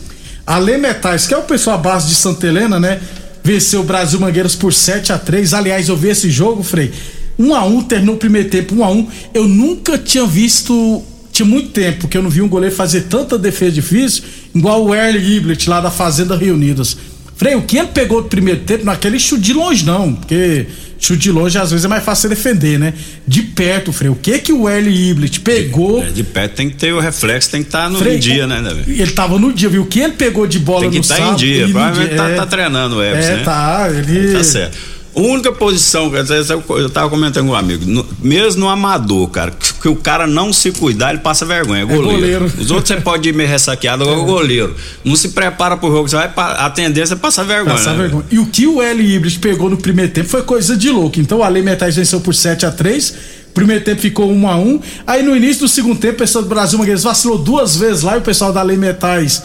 a 0.46 0.58
Lê 0.58 0.78
Metais, 0.78 1.28
que 1.28 1.34
é 1.34 1.38
o 1.38 1.44
pessoal 1.44 1.78
à 1.78 1.80
base 1.80 2.08
de 2.08 2.16
Santa 2.16 2.48
Helena, 2.48 2.80
né? 2.80 3.02
Venceu 3.44 3.82
o 3.82 3.84
Brasil 3.84 4.20
Mangueiras 4.20 4.56
por 4.56 4.74
7 4.74 5.12
a 5.12 5.18
3 5.18 5.54
Aliás, 5.54 5.90
eu 5.90 5.98
vi 5.98 6.10
esse 6.10 6.30
jogo, 6.30 6.64
Frei. 6.64 6.94
1 7.40 7.56
a 7.56 7.64
1 7.66 7.82
terminou 7.84 8.16
o 8.16 8.18
primeiro 8.18 8.50
tempo, 8.50 8.76
1 8.76 8.84
a 8.84 8.90
1 8.90 9.08
Eu 9.34 9.48
nunca 9.48 9.98
tinha 9.98 10.26
visto. 10.26 11.04
Tinha 11.32 11.46
muito 11.46 11.70
tempo 11.70 12.08
que 12.08 12.18
eu 12.18 12.24
não 12.24 12.30
vi 12.32 12.42
um 12.42 12.48
goleiro 12.48 12.74
fazer 12.76 13.02
tanta 13.02 13.38
defesa 13.38 13.72
difícil, 13.74 14.24
igual 14.56 14.84
o 14.84 14.96
Erle 14.96 15.20
Iblet 15.38 15.70
lá 15.70 15.80
da 15.80 15.92
Fazenda 15.92 16.36
Reunidas. 16.36 16.98
Frei, 17.36 17.54
o 17.54 17.62
que 17.62 17.78
ele 17.78 17.90
pegou 17.90 18.24
do 18.24 18.28
primeiro 18.28 18.62
tempo, 18.62 18.84
não 18.84 18.92
é 18.92 18.96
aquele 18.96 19.20
chute 19.20 19.44
de 19.44 19.54
longe, 19.54 19.86
não, 19.86 20.16
porque 20.16 20.66
chute 20.98 21.20
de 21.22 21.32
longe 21.32 21.56
às 21.60 21.70
vezes 21.70 21.86
é 21.86 21.88
mais 21.88 22.04
fácil 22.04 22.28
defender, 22.30 22.80
né? 22.80 22.92
De 23.28 23.44
perto, 23.44 23.94
Frei, 23.94 24.10
o 24.10 24.16
que 24.16 24.40
que 24.40 24.52
o 24.52 24.68
Erle 24.68 25.10
Iblet 25.12 25.40
pegou. 25.42 26.02
É, 26.04 26.10
de 26.10 26.24
perto 26.24 26.56
tem 26.56 26.68
que 26.72 26.76
ter 26.78 26.92
o 26.92 27.00
reflexo, 27.00 27.52
tem 27.52 27.62
que 27.62 27.68
estar 27.68 27.88
no 27.88 28.00
Frei, 28.00 28.18
dia, 28.18 28.48
né, 28.48 28.60
né, 28.60 28.74
velho? 28.74 29.00
Ele 29.00 29.12
tava 29.12 29.38
no 29.38 29.54
dia, 29.54 29.70
viu? 29.70 29.84
O 29.84 29.86
que 29.86 30.00
ele 30.00 30.14
pegou 30.14 30.48
de 30.48 30.58
bola 30.58 30.82
Tem 30.82 30.90
que 30.90 30.96
no 30.98 31.02
estar 31.04 31.20
em 31.20 31.22
sábado, 31.22 31.38
dia, 31.38 31.68
no 31.68 31.74
provavelmente 31.74 32.08
dia- 32.10 32.18
tá, 32.18 32.30
é. 32.30 32.36
tá 32.36 32.46
treinando 32.48 32.96
o 32.96 33.04
Ebs, 33.04 33.26
É, 33.28 33.36
né? 33.36 33.44
tá, 33.44 33.88
ele. 33.96 34.34
Tá 34.34 34.44
certo. 34.44 34.76
A 35.18 35.20
única 35.20 35.52
posição, 35.52 36.12
dizer, 36.12 36.46
eu 36.52 36.90
tava 36.92 37.10
comentando 37.10 37.48
com 37.48 37.54
um 37.54 37.56
amigo, 37.56 37.84
no, 37.88 38.06
mesmo 38.22 38.62
no 38.62 38.70
amador, 38.70 39.28
cara, 39.30 39.50
que, 39.50 39.74
que, 39.74 39.88
o 39.88 39.96
cara 39.96 40.28
não 40.28 40.54
se 40.54 40.72
cuidar, 40.72 41.10
ele 41.10 41.22
passa 41.22 41.44
vergonha. 41.44 41.82
É 41.82 41.86
goleiro. 41.86 42.10
É 42.10 42.14
goleiro. 42.14 42.46
Os 42.46 42.70
outros 42.70 42.90
você 42.90 43.02
pode 43.02 43.28
ir 43.28 43.34
meio 43.34 43.50
ressaqueado, 43.50 44.04
agora 44.04 44.20
é. 44.20 44.22
o 44.22 44.26
goleiro. 44.26 44.76
Não 45.04 45.16
se 45.16 45.30
prepara 45.30 45.76
pro 45.76 45.90
jogo, 45.90 46.08
você 46.08 46.16
vai, 46.16 46.32
a 46.36 46.70
tendência 46.70 47.16
é 47.16 47.18
passar 47.18 47.44
vergonha. 47.46 47.76
Passar 47.76 47.94
né? 47.94 48.04
vergonha. 48.04 48.26
E 48.30 48.38
o 48.38 48.46
que 48.46 48.68
o 48.68 48.80
L 48.80 49.02
Hybrid 49.02 49.40
pegou 49.40 49.72
no 49.72 49.78
primeiro 49.78 50.12
tempo 50.12 50.30
foi 50.30 50.44
coisa 50.44 50.78
de 50.78 50.92
louco. 50.92 51.20
Então 51.20 51.40
o 51.40 51.44
Ale 51.44 51.64
Metais 51.64 51.96
venceu 51.96 52.22
por 52.22 52.36
7 52.36 52.68
a 52.68 52.72
3 52.72 53.38
Primeiro 53.56 53.84
tempo 53.84 54.00
ficou 54.00 54.32
1 54.32 54.48
a 54.48 54.56
1 54.56 54.80
Aí 55.08 55.24
no 55.24 55.36
início 55.36 55.64
do 55.64 55.68
segundo 55.68 56.00
tempo, 56.00 56.14
o 56.14 56.18
pessoal 56.18 56.44
do 56.44 56.50
Brasil 56.50 56.78
Mangueiras 56.78 57.02
vacilou 57.02 57.40
duas 57.40 57.76
vezes 57.76 58.04
lá 58.04 58.16
e 58.16 58.20
o 58.20 58.22
pessoal 58.22 58.54
da 58.54 58.62
Lei 58.62 58.78
Metais 58.78 59.42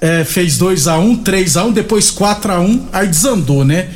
é, 0.00 0.24
fez 0.24 0.58
2 0.58 0.88
a 0.88 0.98
1 0.98 1.18
3 1.18 1.56
a 1.56 1.64
1 1.66 1.72
depois 1.72 2.10
4 2.10 2.52
a 2.52 2.58
1 2.58 2.88
aí 2.92 3.06
desandou, 3.06 3.64
né? 3.64 3.88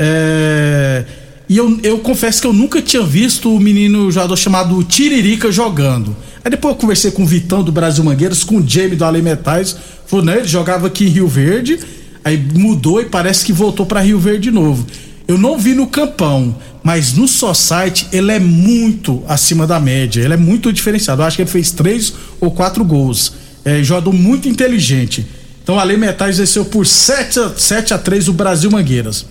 É, 0.00 1.04
e 1.48 1.56
eu, 1.56 1.80
eu 1.82 1.98
confesso 1.98 2.40
que 2.40 2.46
eu 2.46 2.52
nunca 2.52 2.80
tinha 2.80 3.02
visto 3.02 3.52
o 3.52 3.58
menino 3.58 4.12
jogador 4.12 4.36
chamado 4.36 4.82
Tiririca 4.84 5.50
jogando. 5.50 6.14
Aí 6.44 6.50
depois 6.50 6.74
eu 6.74 6.80
conversei 6.80 7.10
com 7.10 7.24
o 7.24 7.26
Vitão 7.26 7.64
do 7.64 7.72
Brasil 7.72 8.04
Mangueiras, 8.04 8.44
com 8.44 8.58
o 8.58 8.68
Jamie 8.68 8.94
do 8.94 9.04
Ale 9.04 9.20
Metais. 9.20 9.76
Falou, 10.06 10.24
né? 10.24 10.38
Ele 10.38 10.48
jogava 10.48 10.86
aqui 10.86 11.06
em 11.06 11.08
Rio 11.08 11.26
Verde, 11.26 11.80
aí 12.24 12.36
mudou 12.54 13.00
e 13.00 13.06
parece 13.06 13.44
que 13.44 13.52
voltou 13.52 13.84
para 13.84 14.00
Rio 14.00 14.18
Verde 14.18 14.42
de 14.42 14.50
novo. 14.50 14.86
Eu 15.26 15.36
não 15.36 15.58
vi 15.58 15.74
no 15.74 15.86
campão, 15.86 16.56
mas 16.82 17.14
no 17.14 17.26
site 17.28 18.06
ele 18.12 18.30
é 18.30 18.38
muito 18.38 19.22
acima 19.26 19.66
da 19.66 19.80
média. 19.80 20.22
Ele 20.22 20.34
é 20.34 20.38
muito 20.38 20.72
diferenciado. 20.72 21.22
Eu 21.22 21.26
acho 21.26 21.36
que 21.36 21.42
ele 21.42 21.50
fez 21.50 21.70
três 21.70 22.14
ou 22.40 22.50
quatro 22.50 22.84
gols. 22.84 23.32
É 23.64 23.82
jogador 23.82 24.12
muito 24.12 24.48
inteligente. 24.48 25.26
Então 25.62 25.78
a 25.78 25.82
Lei 25.82 25.96
Metais 25.96 26.38
venceu 26.38 26.64
por 26.64 26.86
7 26.86 27.40
a, 27.40 27.52
7 27.54 27.92
a 27.92 27.98
3 27.98 28.28
o 28.28 28.32
Brasil 28.32 28.70
Mangueiras. 28.70 29.26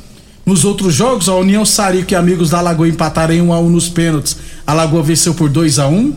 Nos 0.48 0.64
outros 0.64 0.96
jogos, 0.96 1.28
a 1.28 1.36
União 1.36 1.66
Sarico 1.66 2.14
e 2.14 2.16
amigos 2.16 2.52
da 2.52 2.62
Lagoa 2.62 2.88
empataram 2.88 3.34
em 3.34 3.42
1 3.42 3.52
a 3.52 3.60
1 3.60 3.70
nos 3.70 3.90
pênaltis. 3.90 4.38
A 4.66 4.74
Lagoa 4.74 5.04
venceu 5.04 5.34
por 5.34 5.50
2 5.50 5.78
a 5.78 5.90
1. 5.90 6.14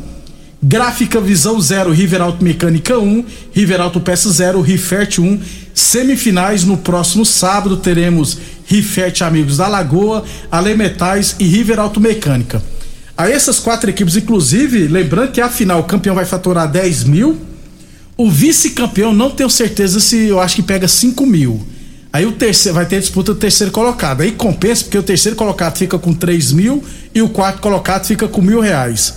Gráfica 0.62 1.20
Visão 1.20 1.60
0, 1.60 1.90
River 1.90 2.22
Auto 2.22 2.44
Mecânica 2.44 2.96
1, 2.96 3.24
River 3.52 3.80
Auto 3.80 4.00
Peça 4.00 4.30
0, 4.30 4.60
Rifert 4.60 5.18
1. 5.18 5.40
Semifinais 5.74 6.62
no 6.62 6.76
próximo 6.76 7.26
sábado 7.26 7.78
teremos 7.78 8.38
Rifert 8.66 9.20
Amigos 9.22 9.56
da 9.56 9.66
Lagoa, 9.66 10.22
Ale 10.48 10.76
Metais 10.76 11.34
e 11.40 11.44
River 11.46 11.80
Auto 11.80 11.98
Mecânica. 12.00 12.62
A 13.18 13.28
essas 13.28 13.58
quatro 13.58 13.90
equipes, 13.90 14.14
inclusive, 14.14 14.86
lembrando 14.86 15.32
que 15.32 15.40
a 15.40 15.48
final 15.48 15.80
o 15.80 15.84
campeão 15.84 16.14
vai 16.14 16.24
faturar 16.24 16.70
10 16.70 17.02
mil, 17.02 17.36
o 18.16 18.30
vice-campeão 18.30 19.12
não 19.12 19.32
tenho 19.32 19.50
certeza 19.50 19.98
se 19.98 20.26
eu 20.26 20.38
acho 20.38 20.54
que 20.54 20.62
pega 20.62 20.86
5 20.86 21.26
mil. 21.26 21.66
Aí 22.12 22.26
o 22.26 22.32
terceiro 22.32 22.74
vai 22.74 22.86
ter 22.86 22.98
disputa 22.98 23.32
do 23.32 23.38
terceiro 23.38 23.72
colocado. 23.72 24.22
Aí 24.22 24.32
compensa, 24.32 24.84
porque 24.84 24.98
o 24.98 25.02
terceiro 25.02 25.36
colocado 25.36 25.76
fica 25.76 25.98
com 25.98 26.12
3 26.12 26.52
mil 26.52 26.84
e 27.14 27.22
o 27.22 27.28
quarto 27.28 27.60
colocado 27.60 28.04
fica 28.04 28.26
com 28.26 28.42
mil 28.42 28.60
reais. 28.60 29.14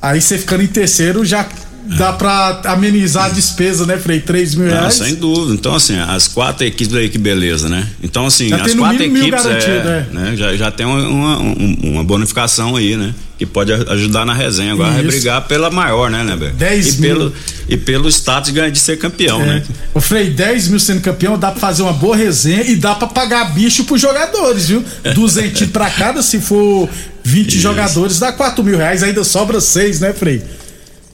Aí 0.00 0.20
você 0.20 0.36
ficando 0.36 0.62
em 0.62 0.66
terceiro 0.66 1.24
já 1.24 1.46
dá 1.84 2.12
pra 2.12 2.60
amenizar 2.64 3.26
a 3.26 3.28
despesa, 3.28 3.84
né, 3.86 3.98
Frei? 3.98 4.20
3 4.20 4.54
mil 4.54 4.68
reais. 4.68 4.98
Não, 4.98 5.06
sem 5.06 5.14
dúvida. 5.14 5.54
Então, 5.54 5.74
assim, 5.74 5.98
as 5.98 6.28
quatro 6.28 6.66
equipes 6.66 6.94
aí, 6.94 7.08
que 7.08 7.18
beleza, 7.18 7.68
né? 7.68 7.86
Então, 8.02 8.26
assim, 8.26 8.48
já 8.48 8.62
as 8.62 8.74
quatro 8.74 9.02
equipes 9.02 9.46
é, 9.46 10.06
né? 10.10 10.34
Já, 10.36 10.56
já 10.56 10.70
tem 10.70 10.86
uma, 10.86 11.06
uma, 11.06 11.38
uma, 11.82 12.04
bonificação 12.04 12.76
aí, 12.76 12.96
né? 12.96 13.14
Que 13.38 13.44
pode 13.44 13.72
ajudar 13.72 14.24
na 14.24 14.32
resenha. 14.32 14.72
Agora 14.72 14.94
Isso. 14.94 15.06
brigar 15.06 15.42
pela 15.42 15.70
maior, 15.70 16.10
né, 16.10 16.22
né, 16.22 16.36
velho? 16.36 16.54
10 16.54 16.86
e 16.86 17.00
mil. 17.00 17.10
Pelo, 17.10 17.32
e 17.68 17.76
pelo 17.76 18.08
status 18.08 18.52
de, 18.52 18.70
de 18.70 18.78
ser 18.78 18.98
campeão, 18.98 19.42
é. 19.42 19.46
né? 19.46 19.62
Ô, 19.92 20.00
Frei, 20.00 20.30
10 20.30 20.68
mil 20.68 20.80
sendo 20.80 21.00
campeão, 21.00 21.38
dá 21.38 21.50
pra 21.50 21.60
fazer 21.60 21.82
uma 21.82 21.92
boa 21.92 22.16
resenha 22.16 22.62
e 22.62 22.76
dá 22.76 22.94
pra 22.94 23.08
pagar 23.08 23.52
bicho 23.52 23.84
pros 23.84 24.00
jogadores, 24.00 24.68
viu? 24.68 24.84
Duzentinho 25.14 25.70
pra 25.70 25.90
cada, 25.90 26.22
se 26.22 26.40
for 26.40 26.88
20 27.22 27.48
Isso. 27.48 27.58
jogadores, 27.58 28.18
dá 28.18 28.32
4 28.32 28.62
mil 28.62 28.76
reais, 28.76 29.02
ainda 29.02 29.24
sobra 29.24 29.60
6, 29.60 30.00
né, 30.00 30.12
Frei? 30.12 30.42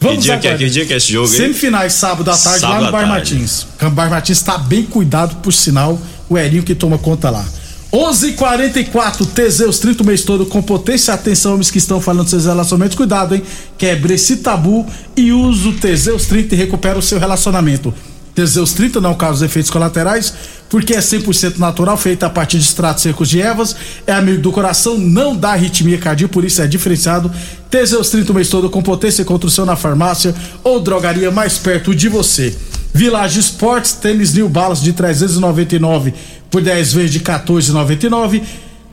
Vamos 0.01 0.17
que 0.17 0.23
dia, 0.23 0.39
que, 0.39 0.49
é, 0.49 0.57
que 0.57 0.71
dia 0.71 0.87
que 0.87 0.95
é 0.95 0.97
esse 0.97 1.13
jogo? 1.13 1.29
Semifinais, 1.29 1.93
sábado 1.93 2.31
à 2.31 2.37
tarde, 2.37 2.61
sábado 2.61 2.81
lá 2.81 2.87
no 2.87 2.93
Bar 2.93 3.07
Martins. 3.07 3.67
O 3.83 3.91
Bar 3.91 4.09
Martins 4.09 4.39
está 4.39 4.57
bem 4.57 4.83
cuidado, 4.85 5.37
por 5.37 5.53
sinal, 5.53 6.01
o 6.29 6.39
Erinho 6.39 6.63
que 6.63 6.75
toma 6.75 6.97
conta 6.97 7.29
lá. 7.29 7.45
11:44 7.93 9.27
Teseus 9.27 9.79
30 9.79 10.03
o 10.03 10.07
mês 10.07 10.23
todo 10.23 10.47
com 10.47 10.63
potência. 10.63 11.13
Atenção, 11.13 11.53
homens 11.53 11.71
que 11.71 11.79
estão 11.79 12.01
falando 12.01 12.23
dos 12.23 12.31
seus 12.31 12.47
relacionamentos. 12.47 12.97
Cuidado, 12.97 13.35
hein? 13.35 13.43
Quebre 13.77 14.15
esse 14.15 14.37
tabu 14.37 14.87
e 15.17 15.33
use 15.33 15.69
o 15.69 15.73
Teseus 15.75 16.25
30 16.27 16.55
e 16.55 16.59
recupera 16.59 16.99
o 16.99 17.03
seu 17.03 17.19
relacionamento. 17.19 17.93
Teseus 18.35 18.73
30 18.73 19.01
não 19.01 19.15
causa 19.15 19.47
efeitos 19.47 19.71
colaterais, 19.71 20.33
porque 20.69 20.95
é 20.95 20.99
100% 20.99 21.59
natural, 21.59 21.97
feita 21.97 22.27
a 22.27 22.31
partir 22.31 22.59
de 22.59 22.65
extratos 22.65 23.03
secos 23.03 23.29
de 23.29 23.41
ervas, 23.41 23.75
é 24.07 24.13
amigo 24.13 24.41
do 24.41 24.53
coração, 24.53 24.97
não 24.97 25.37
dá 25.37 25.51
arritmia 25.51 25.99
cardíaca, 25.99 26.33
por 26.33 26.45
isso 26.45 26.63
é 26.63 26.67
diferenciado. 26.67 27.31
Teseus 27.69 28.11
30 28.11 28.33
o 28.33 28.35
mês 28.35 28.49
todo 28.49 28.71
com 28.71 28.83
potência 28.83 29.23
e 29.23 29.25
construção 29.25 29.67
na 29.67 29.77
farmácia 29.77 30.35
ou 30.63 30.81
drogaria 30.81 31.31
mais 31.31 31.59
perto 31.59 31.95
de 31.95 32.09
você. 32.09 32.57
Village 32.93 33.41
Sports, 33.41 33.93
tênis 33.93 34.33
New 34.35 34.49
Balance 34.49 34.83
de 34.83 34.93
399 34.93 36.15
por 36.51 36.61
10 36.61 36.93
vezes 36.93 37.13
de 37.13 37.21
14,99 37.21 38.43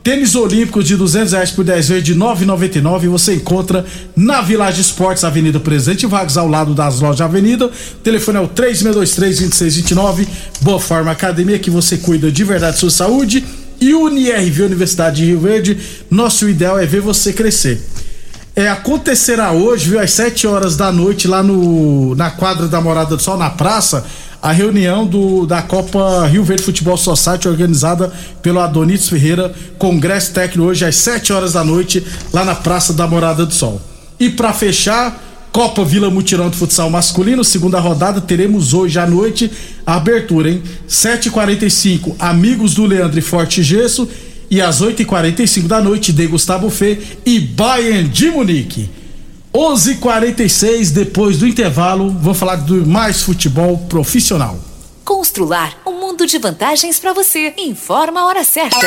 Tênis 0.02 0.34
Olímpicos 0.34 0.86
de 0.86 0.96
200 0.96 1.32
reais 1.32 1.50
por 1.50 1.64
10 1.64 1.88
vezes 1.88 2.04
de 2.04 2.14
9,99 2.14 3.08
você 3.08 3.34
encontra 3.34 3.84
na 4.16 4.40
Village 4.40 4.80
Esportes, 4.80 5.24
Avenida 5.24 5.60
Presidente 5.60 6.06
Vargas, 6.06 6.36
ao 6.36 6.48
lado 6.48 6.74
das 6.74 7.00
lojas 7.00 7.20
Avenida. 7.20 7.66
O 7.66 7.70
telefone 8.02 8.38
é 8.38 8.40
o 8.40 8.48
3623-2629. 8.48 10.26
Boa 10.62 10.80
Forma 10.80 11.10
Academia, 11.10 11.58
que 11.58 11.70
você 11.70 11.98
cuida 11.98 12.30
de 12.30 12.44
verdade 12.44 12.72
da 12.72 12.78
sua 12.78 12.90
saúde. 12.90 13.44
E 13.80 13.94
UniRV, 13.94 14.62
Universidade 14.62 15.16
de 15.16 15.26
Rio 15.26 15.40
Verde, 15.40 15.78
nosso 16.10 16.48
ideal 16.48 16.78
é 16.78 16.86
ver 16.86 17.00
você 17.00 17.32
crescer. 17.32 17.80
É, 18.56 18.68
acontecerá 18.68 19.52
hoje, 19.52 19.90
viu, 19.90 20.00
às 20.00 20.10
7 20.10 20.46
horas 20.48 20.76
da 20.76 20.90
noite, 20.90 21.28
lá 21.28 21.44
no, 21.44 22.16
na 22.16 22.28
quadra 22.28 22.66
da 22.66 22.80
Morada 22.80 23.16
do 23.16 23.22
Sol, 23.22 23.36
na 23.36 23.50
praça, 23.50 24.04
a 24.40 24.52
reunião 24.52 25.06
do, 25.06 25.46
da 25.46 25.62
Copa 25.62 26.26
Rio 26.26 26.44
Verde 26.44 26.62
Futebol 26.62 26.96
Society, 26.96 27.48
organizada 27.48 28.12
pelo 28.40 28.60
Adonis 28.60 29.08
Ferreira, 29.08 29.52
congresso 29.78 30.32
técnico 30.32 30.68
hoje 30.68 30.84
às 30.84 30.96
7 30.96 31.32
horas 31.32 31.54
da 31.54 31.64
noite, 31.64 32.04
lá 32.32 32.44
na 32.44 32.54
Praça 32.54 32.92
da 32.92 33.06
Morada 33.06 33.44
do 33.44 33.52
Sol. 33.52 33.80
E 34.18 34.30
para 34.30 34.52
fechar, 34.52 35.48
Copa 35.52 35.84
Vila 35.84 36.10
Mutirão 36.10 36.50
de 36.50 36.56
Futsal 36.56 36.88
Masculino, 36.90 37.42
segunda 37.42 37.80
rodada, 37.80 38.20
teremos 38.20 38.74
hoje 38.74 38.98
à 38.98 39.06
noite 39.06 39.50
a 39.84 39.96
abertura, 39.96 40.50
hein? 40.50 40.62
7h45, 40.88 42.14
Amigos 42.18 42.74
do 42.74 42.86
Leandro 42.86 43.20
Forte 43.22 43.62
Gesso. 43.62 44.08
E 44.50 44.62
às 44.62 44.80
8h45 44.80 45.66
da 45.66 45.80
noite, 45.80 46.10
de 46.10 46.26
Gustavo 46.26 46.70
Fê 46.70 46.98
e 47.26 47.38
Bayern 47.38 48.08
de 48.08 48.30
Munique. 48.30 48.88
11:46 49.58 50.92
depois 50.92 51.36
do 51.36 51.44
intervalo, 51.44 52.10
vou 52.10 52.32
falar 52.32 52.54
do 52.56 52.86
mais 52.86 53.22
futebol 53.22 53.76
profissional. 53.88 54.56
Constrular 55.04 55.76
um 55.84 55.98
mundo 55.98 56.28
de 56.28 56.38
vantagens 56.38 57.00
para 57.00 57.12
você. 57.12 57.54
Informa 57.58 58.20
a 58.20 58.26
hora 58.26 58.44
certa. 58.44 58.86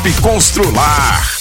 Constrular. 0.09 1.40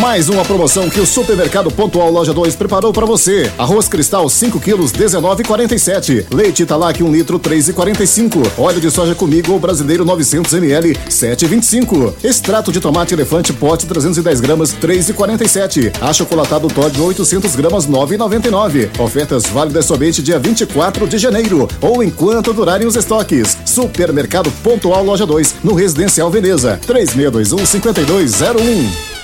Mais 0.00 0.28
uma 0.28 0.44
promoção 0.44 0.88
que 0.88 0.98
o 0.98 1.06
Supermercado 1.06 1.70
Pontual 1.70 2.10
Loja 2.10 2.32
2 2.32 2.56
preparou 2.56 2.92
para 2.92 3.06
você. 3.06 3.50
Arroz 3.56 3.86
cristal 3.86 4.28
5 4.28 4.58
quilos 4.58 4.92
19,47. 4.92 6.26
Leite 6.32 6.62
Italac 6.62 7.02
1 7.02 7.12
litro 7.12 7.38
3,45. 7.38 8.44
Óleo 8.58 8.80
de 8.80 8.90
soja 8.90 9.14
comigo 9.14 9.52
ou 9.52 9.58
brasileiro 9.58 10.04
900 10.04 10.52
ml 10.54 10.94
7,25. 11.08 12.14
Extrato 12.24 12.72
de 12.72 12.80
tomate 12.80 13.14
elefante 13.14 13.52
pote 13.52 13.86
310 13.86 14.40
gramas 14.40 14.74
3,47. 14.74 15.92
Achocolatado 16.00 16.68
Todd 16.68 17.00
800 17.00 17.54
gramas 17.54 17.86
9,99. 17.86 18.88
Ofertas 18.98 19.44
válidas 19.46 19.84
somente 19.84 20.22
dia 20.22 20.38
24 20.38 21.06
de 21.06 21.18
janeiro 21.18 21.68
ou 21.80 22.02
enquanto 22.02 22.52
durarem 22.52 22.86
os 22.86 22.96
estoques. 22.96 23.56
Supermercado 23.64 24.50
Pontual 24.62 25.04
Loja 25.04 25.24
2 25.26 25.56
no 25.62 25.74
Residencial 25.74 26.30
Veneza 26.30 26.80
3621 26.84 27.64
5201. 27.64 29.23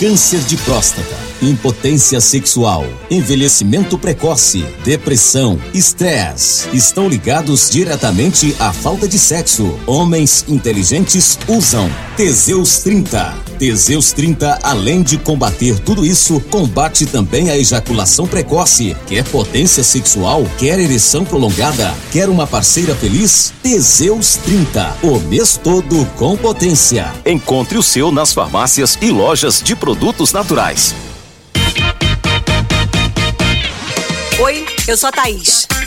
Câncer 0.00 0.40
de 0.40 0.56
próstata, 0.56 1.14
impotência 1.42 2.18
sexual, 2.18 2.86
envelhecimento 3.10 3.98
precoce, 3.98 4.64
depressão, 4.82 5.60
estresse 5.74 6.70
estão 6.72 7.06
ligados 7.06 7.68
diretamente 7.68 8.56
à 8.58 8.72
falta 8.72 9.06
de 9.06 9.18
sexo. 9.18 9.78
Homens 9.86 10.46
inteligentes 10.48 11.38
usam 11.46 11.90
Teseus 12.16 12.78
30. 12.78 13.51
Teseus 13.62 14.10
30, 14.10 14.58
além 14.60 15.04
de 15.04 15.16
combater 15.16 15.78
tudo 15.78 16.04
isso, 16.04 16.40
combate 16.50 17.06
também 17.06 17.48
a 17.48 17.56
ejaculação 17.56 18.26
precoce. 18.26 18.96
Quer 19.06 19.22
potência 19.22 19.84
sexual? 19.84 20.44
Quer 20.58 20.80
ereção 20.80 21.24
prolongada? 21.24 21.94
Quer 22.10 22.28
uma 22.28 22.44
parceira 22.44 22.92
feliz? 22.96 23.54
Teseus 23.62 24.34
30, 24.34 24.96
o 25.04 25.20
mês 25.20 25.60
todo 25.62 26.04
com 26.16 26.36
potência. 26.36 27.14
Encontre 27.24 27.78
o 27.78 27.84
seu 27.84 28.10
nas 28.10 28.32
farmácias 28.32 28.98
e 29.00 29.12
lojas 29.12 29.62
de 29.62 29.76
produtos 29.76 30.32
naturais. 30.32 30.92
Oi, 34.40 34.66
eu 34.88 34.96
sou 34.96 35.08
a 35.08 35.12
Thaís, 35.12 35.68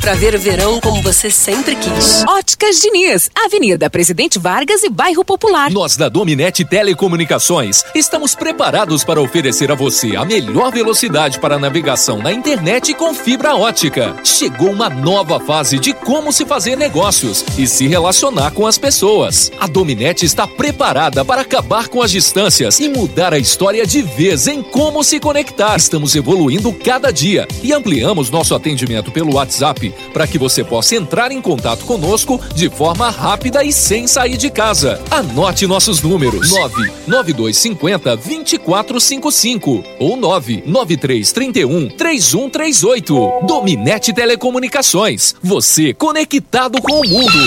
pra 0.00 0.14
ver 0.14 0.34
o 0.34 0.38
verão 0.38 0.80
como 0.80 1.02
você 1.02 1.30
sempre 1.30 1.74
quis. 1.76 2.24
Óticas 2.26 2.80
Diniz, 2.80 3.30
Avenida 3.34 3.90
Presidente 3.90 4.38
Vargas 4.38 4.82
e 4.82 4.88
Bairro 4.88 5.24
Popular. 5.24 5.70
Nós 5.70 5.96
da 5.96 6.08
Dominete 6.08 6.64
Telecomunicações 6.64 7.84
estamos 7.94 8.34
preparados 8.34 9.04
para 9.04 9.20
oferecer 9.20 9.70
a 9.70 9.74
você 9.74 10.16
a 10.16 10.24
melhor 10.24 10.72
velocidade 10.72 11.38
para 11.38 11.58
navegação 11.58 12.18
na 12.18 12.32
internet 12.32 12.94
com 12.94 13.14
fibra 13.14 13.54
ótica. 13.56 14.14
Chegou 14.24 14.70
uma 14.70 14.88
nova 14.88 15.40
fase 15.40 15.78
de 15.78 15.92
como 15.92 16.32
se 16.32 16.44
fazer 16.44 16.76
negócios 16.76 17.44
e 17.56 17.66
se 17.66 17.86
relacionar 17.86 18.52
com 18.52 18.66
as 18.66 18.78
pessoas. 18.78 19.50
A 19.58 19.66
Dominete 19.66 20.24
está 20.24 20.46
preparada 20.46 21.24
para 21.24 21.42
acabar 21.42 21.88
com 21.88 22.02
as 22.02 22.10
distâncias 22.10 22.80
e 22.80 22.88
mudar 22.88 23.32
a 23.32 23.38
história 23.38 23.86
de 23.86 24.02
vez 24.02 24.46
em 24.46 24.62
como 24.62 25.02
se 25.02 25.18
conectar. 25.18 25.76
Estamos 25.76 26.14
evoluindo 26.14 26.72
cada 26.72 27.12
dia 27.12 27.46
e 27.62 27.72
ampliamos 27.72 28.30
nosso 28.30 28.54
atendimento 28.54 29.10
pelo 29.10 29.34
WhatsApp 29.34 29.87
para 30.12 30.26
que 30.26 30.38
você 30.38 30.62
possa 30.64 30.96
entrar 30.96 31.32
em 31.32 31.40
contato 31.40 31.84
conosco 31.84 32.40
de 32.54 32.68
forma 32.68 33.10
rápida 33.10 33.64
e 33.64 33.72
sem 33.72 34.06
sair 34.06 34.36
de 34.36 34.50
casa. 34.50 35.00
Anote 35.10 35.66
nossos 35.66 36.02
números: 36.02 36.50
99250 36.50 38.16
2455 38.16 39.84
ou 39.98 40.16
99331 40.16 41.88
3138. 41.90 43.46
Dominete 43.46 44.12
Telecomunicações. 44.12 45.34
Você 45.42 45.92
conectado 45.92 46.80
com 46.80 47.00
o 47.00 47.08
mundo. 47.08 47.38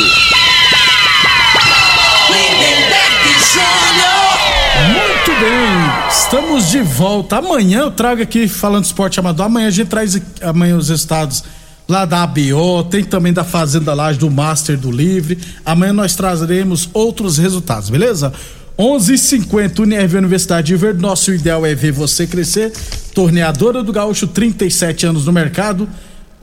Muito 4.92 5.40
bem, 5.40 6.10
estamos 6.10 6.70
de 6.70 6.82
volta. 6.82 7.38
Amanhã 7.38 7.82
eu 7.82 7.92
trago 7.92 8.22
aqui, 8.22 8.48
falando 8.48 8.86
esporte 8.86 9.20
amador, 9.20 9.46
amanhã 9.46 9.68
a 9.68 9.72
gente 9.72 9.88
traz 9.88 10.20
amanhã 10.42 10.78
os 10.78 10.90
estados 10.90 11.44
lá 11.92 12.06
da 12.06 12.24
ABO, 12.24 12.84
tem 12.90 13.04
também 13.04 13.34
da 13.34 13.44
Fazenda 13.44 13.94
Laje, 13.94 14.18
do 14.18 14.32
Master 14.32 14.78
do 14.78 14.90
Livre. 14.90 15.38
Amanhã 15.66 15.92
nós 15.92 16.16
trazeremos 16.16 16.90
outros 16.94 17.38
resultados, 17.38 17.90
beleza? 17.90 18.34
11:50 18.78 19.80
Unirv 19.80 20.16
Universidade 20.16 20.68
de 20.68 20.76
Verde. 20.76 21.02
Nosso 21.02 21.34
ideal 21.34 21.66
é 21.66 21.76
ver 21.76 21.92
você 21.92 22.26
crescer. 22.26 22.72
Torneadora 23.14 23.84
do 23.84 23.92
Gaúcho, 23.92 24.26
37 24.26 25.06
anos 25.06 25.26
no 25.26 25.34
mercado. 25.34 25.88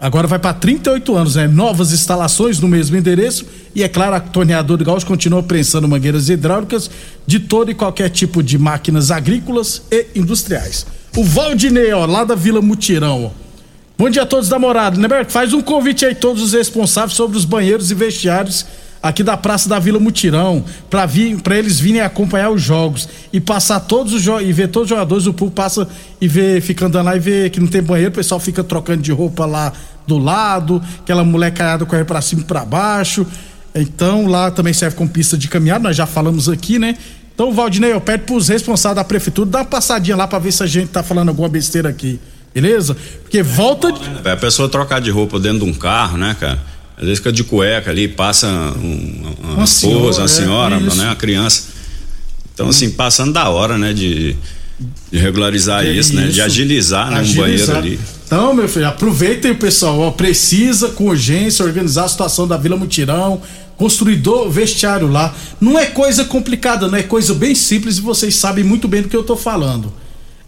Agora 0.00 0.28
vai 0.28 0.38
para 0.38 0.54
38 0.54 1.16
anos, 1.16 1.34
né? 1.34 1.48
Novas 1.48 1.92
instalações 1.92 2.60
no 2.60 2.68
mesmo 2.68 2.96
endereço. 2.96 3.46
E 3.74 3.82
é 3.82 3.88
claro, 3.88 4.14
a 4.14 4.20
torneadora 4.20 4.76
do 4.76 4.84
Gaúcho 4.84 5.06
continua 5.06 5.42
prensando 5.42 5.88
mangueiras 5.88 6.28
hidráulicas 6.28 6.90
de 7.26 7.40
todo 7.40 7.70
e 7.70 7.74
qualquer 7.74 8.10
tipo 8.10 8.42
de 8.42 8.58
máquinas 8.58 9.10
agrícolas 9.10 9.82
e 9.90 10.06
industriais. 10.14 10.86
O 11.16 11.24
Valdinei, 11.24 11.90
ó, 11.92 12.06
lá 12.06 12.22
da 12.22 12.34
Vila 12.36 12.60
Mutirão, 12.60 13.24
ó. 13.24 13.47
Bom 13.98 14.08
dia 14.08 14.22
a 14.22 14.26
todos 14.26 14.48
da 14.48 14.60
morada. 14.60 14.96
Né, 14.96 15.24
Faz 15.24 15.52
um 15.52 15.60
convite 15.60 16.06
aí 16.06 16.14
todos 16.14 16.40
os 16.40 16.52
responsáveis 16.52 17.14
sobre 17.14 17.36
os 17.36 17.44
banheiros 17.44 17.90
e 17.90 17.94
vestiários 17.94 18.64
aqui 19.02 19.24
da 19.24 19.36
Praça 19.36 19.68
da 19.68 19.76
Vila 19.80 19.98
Mutirão, 19.98 20.64
para 20.88 21.04
vir, 21.04 21.40
para 21.40 21.58
eles 21.58 21.80
virem 21.80 22.00
acompanhar 22.00 22.50
os 22.50 22.62
jogos 22.62 23.08
e 23.32 23.40
passar 23.40 23.80
todos 23.80 24.12
os 24.12 24.24
e 24.24 24.52
ver 24.52 24.68
todos 24.68 24.86
os 24.86 24.90
jogadores, 24.90 25.26
o 25.26 25.32
público 25.32 25.56
passa 25.56 25.88
e 26.20 26.28
vê, 26.28 26.60
fica 26.60 26.86
andando 26.86 27.06
lá 27.06 27.16
e 27.16 27.18
vê 27.18 27.50
que 27.50 27.58
não 27.58 27.66
tem 27.66 27.82
banheiro, 27.82 28.12
o 28.12 28.14
pessoal 28.14 28.38
fica 28.38 28.62
trocando 28.62 29.02
de 29.02 29.10
roupa 29.10 29.44
lá 29.44 29.72
do 30.06 30.16
lado, 30.16 30.80
aquela 31.00 31.24
mulher 31.24 31.52
caiada 31.52 31.84
corre 31.84 32.04
para 32.04 32.20
cima 32.20 32.42
e 32.42 32.44
para 32.44 32.64
baixo. 32.64 33.26
Então 33.74 34.28
lá 34.28 34.48
também 34.52 34.72
serve 34.72 34.96
como 34.96 35.10
pista 35.10 35.36
de 35.36 35.48
caminhada, 35.48 35.80
nós 35.80 35.96
já 35.96 36.06
falamos 36.06 36.48
aqui, 36.48 36.78
né? 36.78 36.96
Então, 37.34 37.52
Valdinei, 37.52 37.92
eu 37.92 38.00
peço 38.00 38.24
pros 38.24 38.48
responsáveis 38.48 38.96
da 38.96 39.04
prefeitura 39.04 39.48
dar 39.48 39.58
uma 39.58 39.64
passadinha 39.64 40.16
lá 40.16 40.26
para 40.26 40.38
ver 40.38 40.52
se 40.52 40.62
a 40.62 40.66
gente 40.66 40.88
tá 40.88 41.02
falando 41.02 41.30
alguma 41.30 41.48
besteira 41.48 41.88
aqui. 41.88 42.20
Beleza? 42.60 42.96
Porque 43.22 43.42
volta. 43.42 43.92
É, 44.24 44.32
a 44.32 44.36
pessoa 44.36 44.68
trocar 44.68 45.00
de 45.00 45.10
roupa 45.10 45.38
dentro 45.38 45.60
de 45.60 45.64
um 45.64 45.72
carro, 45.72 46.18
né, 46.18 46.36
cara? 46.38 46.58
Às 46.96 47.04
vezes 47.04 47.18
fica 47.18 47.30
de 47.30 47.44
cueca 47.44 47.90
ali, 47.90 48.08
passa 48.08 48.48
um, 48.48 49.34
uma, 49.40 49.54
Uma 49.54 49.66
senhora, 49.66 49.98
esposa, 49.98 50.18
uma 50.20 50.24
é, 50.24 50.28
senhora, 50.28 50.76
isso. 50.78 50.96
né, 50.96 51.04
uma 51.04 51.14
criança. 51.16 51.68
Então, 52.52 52.68
assim, 52.70 52.90
passando 52.90 53.32
da 53.32 53.48
hora, 53.48 53.78
né, 53.78 53.92
de, 53.92 54.34
de 55.12 55.18
regularizar 55.18 55.86
É 55.86 55.92
isso, 55.92 56.12
né, 56.16 56.24
de 56.24 56.30
isso. 56.32 56.42
agilizar, 56.42 57.08
né, 57.12 57.20
um 57.20 57.34
banheiro 57.34 57.76
ali. 57.76 58.00
Então, 58.26 58.52
meu 58.52 58.68
filho, 58.68 58.88
aproveitem, 58.88 59.54
pessoal. 59.54 60.00
Ó, 60.00 60.10
precisa, 60.10 60.88
com 60.88 61.04
urgência, 61.06 61.64
organizar 61.64 62.06
a 62.06 62.08
situação 62.08 62.48
da 62.48 62.56
Vila 62.56 62.76
Mutirão, 62.76 63.40
construidor 63.76 64.50
vestiário 64.50 65.06
lá. 65.06 65.32
Não 65.60 65.78
é 65.78 65.86
coisa 65.86 66.24
complicada, 66.24 66.88
não 66.88 66.98
é 66.98 67.04
coisa 67.04 67.32
bem 67.32 67.54
simples 67.54 67.98
e 67.98 68.00
vocês 68.00 68.34
sabem 68.34 68.64
muito 68.64 68.88
bem 68.88 69.02
do 69.02 69.08
que 69.08 69.16
eu 69.16 69.22
tô 69.22 69.36
falando. 69.36 69.92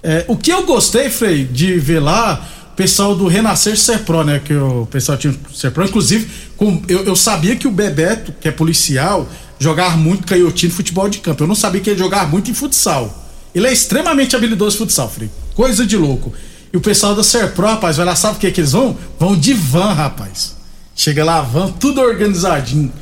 É, 0.03 0.25
o 0.29 0.37
que 0.37 0.51
eu 0.51 0.65
gostei, 0.65 1.11
Frei, 1.11 1.45
de 1.45 1.79
ver 1.79 2.01
lá, 2.01 2.47
o 2.73 2.77
pessoal 2.77 3.15
do 3.15 3.27
Renascer 3.27 3.77
Serpro, 3.79 4.25
né? 4.25 4.41
Que 4.43 4.55
o 4.55 4.87
pessoal 4.87 5.19
tinha 5.19 5.35
Serpro, 5.55 5.85
inclusive, 5.85 6.29
com- 6.57 6.83
eu, 6.89 7.05
eu 7.05 7.15
sabia 7.17 7.55
que 7.57 7.69
o 7.69 7.71
Bebeto, 7.71 8.33
que 8.41 8.49
é 8.49 8.51
policial, 8.51 9.29
jogava 9.59 9.97
muito 9.97 10.27
canhotinho 10.27 10.71
de 10.71 10.77
futebol 10.77 11.09
de 11.09 11.19
campo. 11.19 11.43
Eu 11.43 11.47
não 11.49 11.55
sabia 11.55 11.81
que 11.81 11.91
ele 11.91 11.99
jogava 11.99 12.27
muito 12.27 12.51
em 12.51 12.55
futsal. 12.55 13.29
Ele 13.55 13.67
é 13.67 13.73
extremamente 13.73 14.35
habilidoso 14.35 14.77
em 14.77 14.79
futsal, 14.79 15.11
Frei. 15.11 15.31
Coisa 15.55 15.85
de 15.85 15.97
louco. 15.97 16.33
E 16.73 16.77
o 16.77 16.81
pessoal 16.81 17.15
da 17.15 17.23
Serpro, 17.25 17.67
rapaz, 17.67 17.97
vai 17.97 18.07
lá, 18.07 18.15
sabe 18.15 18.37
o 18.37 18.39
que, 18.41 18.51
que 18.51 18.61
eles 18.61 18.73
vão? 18.73 18.97
Vão 19.19 19.37
de 19.37 19.53
van, 19.53 19.93
rapaz. 19.93 20.57
Chega 20.97 21.25
lá, 21.25 21.43
van, 21.43 21.69
tudo 21.73 22.01
organizadinho. 22.01 22.93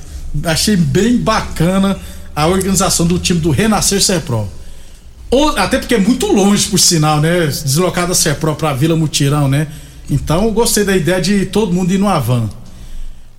Achei 0.45 0.75
bem 0.77 1.19
bacana 1.19 1.97
a 2.35 2.47
organização 2.47 3.07
do 3.07 3.19
time 3.19 3.41
do 3.41 3.51
Renascer 3.51 4.03
Serpro. 4.03 4.49
Ou- 5.31 5.57
Até 5.59 5.79
porque 5.79 5.95
é 5.95 5.99
muito 5.99 6.27
longe, 6.27 6.69
por 6.69 6.79
sinal, 6.79 7.21
né? 7.21 7.47
Deslocar 7.47 8.07
da 8.07 8.15
Serpro 8.15 8.55
pra 8.55 8.73
Vila 8.73 8.97
Mutirão, 8.97 9.49
né? 9.49 9.67
Então 10.11 10.45
eu 10.45 10.53
gostei 10.53 10.85
da 10.85 10.97
ideia 10.97 11.21
de 11.21 11.47
todo 11.47 11.73
mundo 11.73 11.93
ir 11.93 11.99
no 11.99 12.09
Avan. 12.09 12.49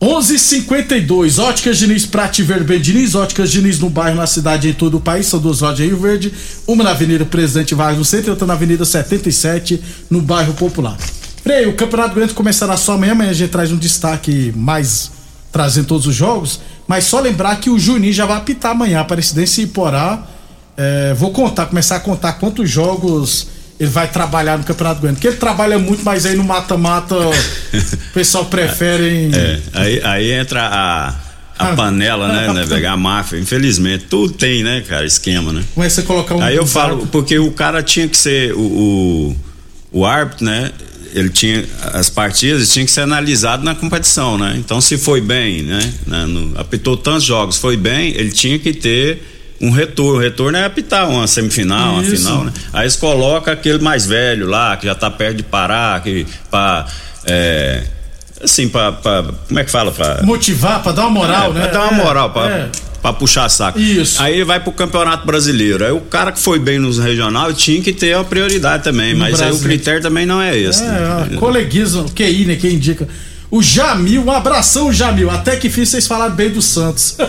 11:52 0.01 1.39
Óticas 1.39 1.77
Diniz 1.77 2.05
Prate 2.05 2.41
Verde 2.41 2.63
Bem 2.63 2.79
Diniz, 2.79 3.15
Óticas 3.15 3.51
Diniz 3.51 3.79
no 3.79 3.89
bairro, 3.89 4.15
na 4.15 4.27
cidade 4.27 4.69
em 4.69 4.73
todo 4.73 4.95
o 4.97 4.99
país, 5.01 5.25
são 5.25 5.39
duas 5.39 5.59
lojas 5.59 5.79
em 5.81 5.87
Rio 5.89 5.97
Verde, 5.99 6.31
uma 6.65 6.83
na 6.83 6.91
Avenida 6.91 7.25
Presidente 7.25 7.75
Vargas 7.75 7.97
no 7.97 8.05
centro 8.05 8.27
e 8.27 8.31
outra 8.31 8.47
na 8.47 8.53
Avenida 8.53 8.85
77 8.85 9.81
no 10.09 10.21
bairro 10.21 10.53
Popular. 10.53 10.95
Frei, 11.43 11.65
o 11.65 11.73
Campeonato 11.73 12.15
Grande 12.15 12.33
começará 12.33 12.77
só 12.77 12.93
amanhã, 12.93 13.11
amanhã 13.11 13.31
a 13.31 13.33
gente 13.33 13.49
traz 13.49 13.71
um 13.71 13.77
destaque 13.77 14.53
mais 14.55 15.11
trazendo 15.51 15.87
todos 15.87 16.05
os 16.07 16.15
jogos, 16.15 16.61
mas 16.87 17.05
só 17.05 17.19
lembrar 17.19 17.57
que 17.57 17.69
o 17.69 17.77
Juninho 17.79 18.13
já 18.13 18.25
vai 18.25 18.37
apitar 18.37 18.71
amanhã, 18.71 19.01
Aparecidense 19.01 19.61
e 19.61 19.63
Iporá. 19.65 20.23
É, 20.81 21.13
vou 21.13 21.31
contar, 21.31 21.65
começar 21.65 21.97
a 21.97 21.99
contar 21.99 22.33
quantos 22.33 22.69
jogos 22.69 23.47
ele 23.77 23.89
vai 23.89 24.07
trabalhar 24.09 24.57
no 24.57 24.63
Campeonato 24.63 25.01
Grande. 25.01 25.15
Porque 25.15 25.27
ele 25.27 25.35
trabalha 25.37 25.77
muito, 25.77 26.03
mas 26.05 26.25
aí 26.25 26.35
no 26.37 26.43
mata-mata 26.43 27.15
o 27.17 27.33
pessoal 28.13 28.45
prefere. 28.45 29.29
É, 29.33 29.59
aí, 29.73 30.01
aí 30.03 30.31
entra 30.31 30.61
a, 30.67 31.15
a 31.57 31.75
panela, 31.75 32.27
né, 32.29 32.53
né, 32.53 32.65
velho? 32.65 32.89
A 32.89 32.95
máfia, 32.97 33.37
infelizmente. 33.37 34.05
Tudo 34.09 34.33
tem, 34.33 34.63
né, 34.63 34.81
cara, 34.87 35.05
esquema, 35.05 35.51
né? 35.51 35.63
Como 35.73 35.85
é 35.85 35.89
você 35.89 36.01
colocar 36.03 36.35
um. 36.35 36.41
Aí 36.41 36.55
eu 36.55 36.65
falo, 36.65 37.07
porque 37.07 37.37
o 37.39 37.51
cara 37.51 37.83
tinha 37.83 38.07
que 38.07 38.17
ser 38.17 38.53
o, 38.53 38.59
o, 38.59 39.35
o 39.99 40.05
árbitro, 40.05 40.45
né? 40.45 40.71
Ele 41.13 41.29
tinha 41.29 41.65
as 41.93 42.09
partidas 42.09 42.71
tinha 42.71 42.85
que 42.85 42.91
ser 42.91 43.01
analisado 43.01 43.63
na 43.65 43.73
competição, 43.75 44.37
né? 44.37 44.55
Então 44.57 44.79
se 44.79 44.97
foi 44.97 45.19
bem, 45.19 45.63
né? 45.63 45.93
né, 46.05 46.25
no- 46.25 46.57
apitou 46.59 46.95
tantos 46.95 47.23
jogos, 47.23 47.57
foi 47.57 47.75
bem, 47.75 48.09
ele 48.15 48.31
tinha 48.31 48.59
que 48.59 48.71
ter 48.73 49.38
um 49.61 49.69
retorno. 49.71 50.17
O 50.17 50.21
retorno 50.21 50.57
é 50.57 50.65
apitar 50.65 51.09
uma 51.09 51.27
semifinal, 51.27 51.93
uma 51.95 52.03
Isso. 52.03 52.15
final, 52.17 52.43
né? 52.45 52.53
Aí 52.73 52.83
eles 52.83 52.95
colocam 52.95 53.53
aquele 53.53 53.79
mais 53.79 54.05
velho 54.05 54.47
lá, 54.47 54.77
que 54.77 54.85
já 54.85 54.95
tá 54.95 55.09
perto 55.11 55.37
de 55.37 55.43
parar, 55.43 56.01
que 56.01 56.25
pra. 56.49 56.85
É, 57.25 57.83
assim, 58.43 58.69
pra, 58.69 58.91
pra- 58.93 59.25
Como 59.47 59.59
é 59.59 59.63
que 59.63 59.71
fala? 59.71 59.91
Pra, 59.91 60.21
Motivar, 60.23 60.81
pra 60.81 60.91
dar 60.93 61.01
uma 61.03 61.11
moral, 61.11 61.51
é, 61.51 61.53
né? 61.53 61.61
Pra 61.67 61.71
dar 61.71 61.83
uma 61.91 62.03
moral, 62.03 62.29
pra, 62.31 62.49
é. 62.49 62.69
pra 63.01 63.11
puxar 63.13 63.49
saco. 63.49 63.77
Isso. 63.79 64.21
Aí 64.23 64.43
vai 64.43 64.59
pro 64.61 64.71
Campeonato 64.71 65.25
Brasileiro. 65.25 65.83
Aí 65.85 65.91
o 65.91 65.99
cara 66.01 66.31
que 66.31 66.39
foi 66.39 66.57
bem 66.59 66.79
nos 66.79 66.97
regional 66.97 67.51
tinha 67.53 67.81
que 67.81 67.91
ter 67.91 68.15
a 68.15 68.23
prioridade 68.23 68.83
também, 68.83 69.13
No 69.13 69.19
mas 69.19 69.41
aí 69.41 69.47
o 69.47 69.51
Brasil. 69.51 69.67
critério 69.67 70.01
também 70.01 70.25
não 70.25 70.41
é 70.41 70.57
esse. 70.57 70.81
né? 70.83 71.27
É, 71.33 71.35
coleguismo, 71.35 72.09
QI, 72.11 72.45
né? 72.45 72.55
Quem 72.55 72.75
indica. 72.75 73.07
O 73.51 73.63
Jamil, 73.63 74.23
um 74.23 74.31
abração, 74.31 74.93
Jamil. 74.93 75.29
Até 75.29 75.55
que 75.55 75.69
fiz 75.69 75.89
vocês 75.89 76.05
falarem 76.05 76.35
bem 76.35 76.51
do 76.51 76.61
Santos. 76.61 77.15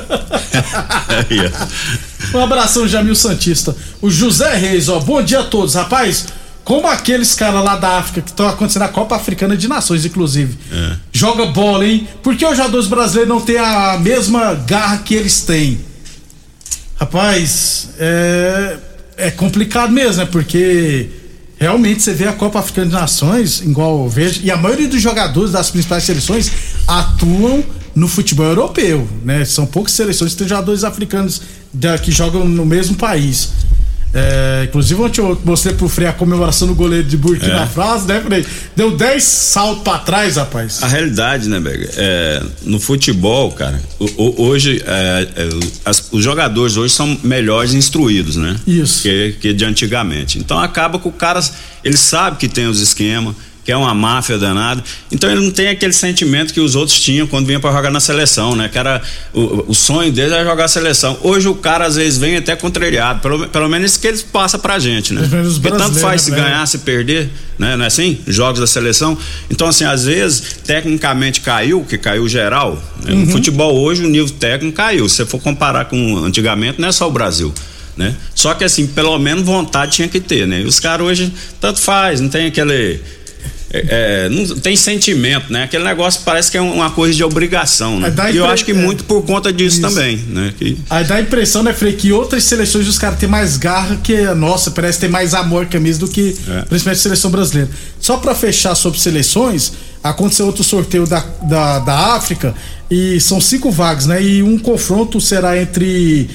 Ó. 2.32 2.38
Um 2.38 2.42
abração, 2.42 2.86
Jamil 2.86 3.14
Santista. 3.14 3.74
O 4.02 4.10
José 4.10 4.54
Reis, 4.54 4.88
ó. 4.88 5.00
Bom 5.00 5.22
dia 5.22 5.40
a 5.40 5.44
todos, 5.44 5.74
rapaz. 5.74 6.26
Como 6.62 6.86
aqueles 6.86 7.34
caras 7.34 7.64
lá 7.64 7.76
da 7.76 7.98
África 7.98 8.20
que 8.20 8.30
estão 8.30 8.46
acontecendo 8.46 8.82
na 8.82 8.88
Copa 8.88 9.16
Africana 9.16 9.56
de 9.56 9.66
Nações, 9.66 10.04
inclusive. 10.04 10.56
É. 10.70 10.96
Joga 11.10 11.46
bola, 11.46 11.86
hein? 11.86 12.06
Por 12.22 12.36
que 12.36 12.44
os 12.46 12.56
jogadores 12.56 12.86
brasileiros 12.86 13.28
não 13.28 13.40
têm 13.40 13.58
a 13.58 13.98
mesma 13.98 14.54
garra 14.54 14.98
que 14.98 15.14
eles 15.14 15.40
têm? 15.40 15.80
Rapaz, 16.96 17.88
é, 17.98 18.76
é 19.16 19.30
complicado 19.30 19.90
mesmo, 19.90 20.22
né? 20.22 20.28
Porque 20.30 21.08
realmente 21.60 22.02
você 22.02 22.14
vê 22.14 22.26
a 22.26 22.32
Copa 22.32 22.58
Africana 22.58 22.86
de 22.86 22.92
Nações, 22.94 23.60
igual 23.60 24.02
eu 24.04 24.08
vejo, 24.08 24.40
e 24.42 24.50
a 24.50 24.56
maioria 24.56 24.88
dos 24.88 25.00
jogadores 25.00 25.52
das 25.52 25.70
principais 25.70 26.02
seleções 26.04 26.50
atuam 26.88 27.62
no 27.94 28.08
futebol 28.08 28.46
europeu, 28.46 29.06
né? 29.22 29.44
São 29.44 29.66
poucas 29.66 29.92
seleções 29.92 30.32
que 30.32 30.38
têm 30.38 30.48
jogadores 30.48 30.84
africanos 30.84 31.42
que 32.02 32.10
jogam 32.10 32.48
no 32.48 32.64
mesmo 32.64 32.96
país. 32.96 33.50
É, 34.12 34.64
inclusive, 34.68 35.00
ontem 35.00 35.20
eu 35.20 35.40
mostrei 35.44 35.72
pro 35.74 35.88
Frei 35.88 36.08
a 36.08 36.12
comemoração 36.12 36.66
do 36.66 36.74
goleiro 36.74 37.06
de 37.06 37.16
Burkina 37.16 37.62
É. 37.62 37.66
Faso, 37.66 38.06
né, 38.08 38.20
Frei? 38.20 38.44
Deu 38.74 38.96
10 38.96 39.22
saltos 39.22 39.84
pra 39.84 39.98
trás, 39.98 40.36
rapaz. 40.36 40.82
A 40.82 40.88
realidade, 40.88 41.48
né, 41.48 41.60
Bega? 41.60 41.88
É, 41.96 42.42
no 42.62 42.80
futebol, 42.80 43.52
cara, 43.52 43.80
hoje 44.18 44.82
é, 44.84 45.28
é, 45.36 45.48
as- 45.84 46.08
os 46.10 46.24
jogadores 46.24 46.76
hoje 46.76 46.92
são 46.92 47.16
melhores 47.22 47.72
instruídos, 47.72 48.34
né? 48.36 48.56
Isso. 48.66 49.02
Que, 49.02 49.36
que 49.40 49.52
de 49.52 49.64
antigamente. 49.64 50.38
Então 50.38 50.58
acaba 50.58 50.98
que 50.98 51.06
o 51.06 51.12
cara, 51.12 51.40
ele 51.84 51.96
sabe 51.96 52.36
que 52.36 52.48
tem 52.48 52.66
os 52.66 52.80
esquemas, 52.80 53.34
que 53.64 53.70
é 53.70 53.76
uma 53.76 53.94
máfia 53.94 54.38
danada. 54.38 54.82
Então 55.12 55.30
ele 55.30 55.40
não 55.40 55.50
tem 55.50 55.68
aquele 55.68 55.92
sentimento 55.92 56.52
que 56.52 56.60
os 56.60 56.74
outros 56.74 56.98
tinham 56.98 57.26
quando 57.26 57.46
vinha 57.46 57.60
pra 57.60 57.70
jogar 57.72 57.90
na 57.90 58.00
seleção, 58.00 58.56
né? 58.56 58.68
Que 58.68 58.78
era 58.78 59.02
o, 59.32 59.70
o 59.70 59.74
sonho 59.74 60.10
deles 60.10 60.32
era 60.32 60.44
jogar 60.44 60.64
a 60.64 60.68
seleção. 60.68 61.18
Hoje 61.22 61.48
o 61.48 61.54
cara 61.54 61.86
às 61.86 61.96
vezes 61.96 62.18
vem 62.18 62.36
até 62.36 62.56
contrariado, 62.56 63.20
pelo, 63.20 63.48
pelo 63.48 63.68
menos 63.68 63.92
isso 63.92 64.00
que 64.00 64.06
eles 64.06 64.22
passam 64.22 64.58
pra 64.58 64.78
gente, 64.78 65.12
né? 65.12 65.28
Porque 65.60 65.76
tanto 65.76 65.98
faz 65.98 66.22
se 66.22 66.30
né? 66.30 66.38
ganhar, 66.38 66.66
se 66.66 66.78
perder, 66.78 67.28
né? 67.58 67.76
Não 67.76 67.84
é 67.84 67.88
assim? 67.88 68.18
Jogos 68.26 68.60
da 68.60 68.66
seleção. 68.66 69.16
Então, 69.50 69.68
assim, 69.68 69.84
às 69.84 70.04
vezes, 70.04 70.60
tecnicamente 70.64 71.40
caiu, 71.40 71.84
que 71.84 71.98
caiu 71.98 72.28
geral. 72.28 72.82
né? 73.04 73.12
Uhum. 73.12 73.20
No 73.20 73.26
futebol 73.32 73.78
hoje, 73.78 74.04
o 74.04 74.08
nível 74.08 74.30
técnico 74.30 74.76
caiu. 74.76 75.08
Se 75.08 75.16
você 75.16 75.26
for 75.26 75.40
comparar 75.40 75.84
com 75.84 76.16
antigamente, 76.24 76.80
não 76.80 76.88
é 76.88 76.92
só 76.92 77.06
o 77.06 77.10
Brasil. 77.10 77.52
Né? 77.96 78.14
Só 78.34 78.54
que 78.54 78.64
assim, 78.64 78.86
pelo 78.86 79.18
menos 79.18 79.44
vontade 79.44 79.92
tinha 79.92 80.08
que 80.08 80.20
ter, 80.20 80.46
né? 80.46 80.62
E 80.62 80.64
os 80.64 80.80
caras 80.80 81.06
hoje 81.06 81.30
tanto 81.60 81.80
faz, 81.80 82.20
não 82.20 82.30
tem 82.30 82.46
aquele. 82.46 83.00
É, 83.72 84.26
é, 84.26 84.28
não 84.28 84.56
tem 84.58 84.74
sentimento, 84.74 85.52
né? 85.52 85.62
Aquele 85.64 85.84
negócio 85.84 86.22
parece 86.24 86.50
que 86.50 86.56
é 86.56 86.60
uma 86.60 86.90
coisa 86.90 87.14
de 87.14 87.22
obrigação, 87.22 88.00
né? 88.00 88.12
É, 88.26 88.32
E 88.32 88.36
eu 88.36 88.46
acho 88.46 88.64
que 88.64 88.72
é. 88.72 88.74
muito 88.74 89.04
por 89.04 89.22
conta 89.22 89.52
disso 89.52 89.80
também, 89.80 90.16
né? 90.28 90.52
Que, 90.58 90.76
Aí 90.90 91.04
dá 91.04 91.14
a 91.16 91.20
impressão, 91.20 91.62
né, 91.62 91.72
Frei, 91.72 91.92
que 91.92 92.12
outras 92.12 92.42
seleções 92.44 92.88
os 92.88 92.98
caras 92.98 93.18
têm 93.18 93.28
mais 93.28 93.56
garra 93.56 93.96
que 94.02 94.16
a 94.16 94.34
nossa, 94.34 94.70
parece 94.72 94.98
ter 94.98 95.08
mais 95.08 95.34
amor 95.34 95.66
que 95.66 95.76
a 95.76 95.80
mesma 95.80 96.06
do 96.06 96.12
que 96.12 96.36
É. 96.48 96.62
principalmente 96.62 96.98
a 96.98 97.02
seleção 97.02 97.30
brasileira. 97.30 97.70
Só 98.00 98.16
pra 98.16 98.34
fechar 98.34 98.74
sobre 98.74 98.98
seleções, 98.98 99.72
aconteceu 100.02 100.46
outro 100.46 100.64
sorteio 100.64 101.06
da, 101.06 101.24
da, 101.42 101.78
da 101.78 101.98
África 102.16 102.54
e 102.90 103.20
são 103.20 103.40
cinco 103.40 103.70
vagas, 103.70 104.06
né? 104.06 104.20
E 104.22 104.42
um 104.42 104.58
confronto 104.58 105.20
será 105.20 105.60
entre 105.60 106.28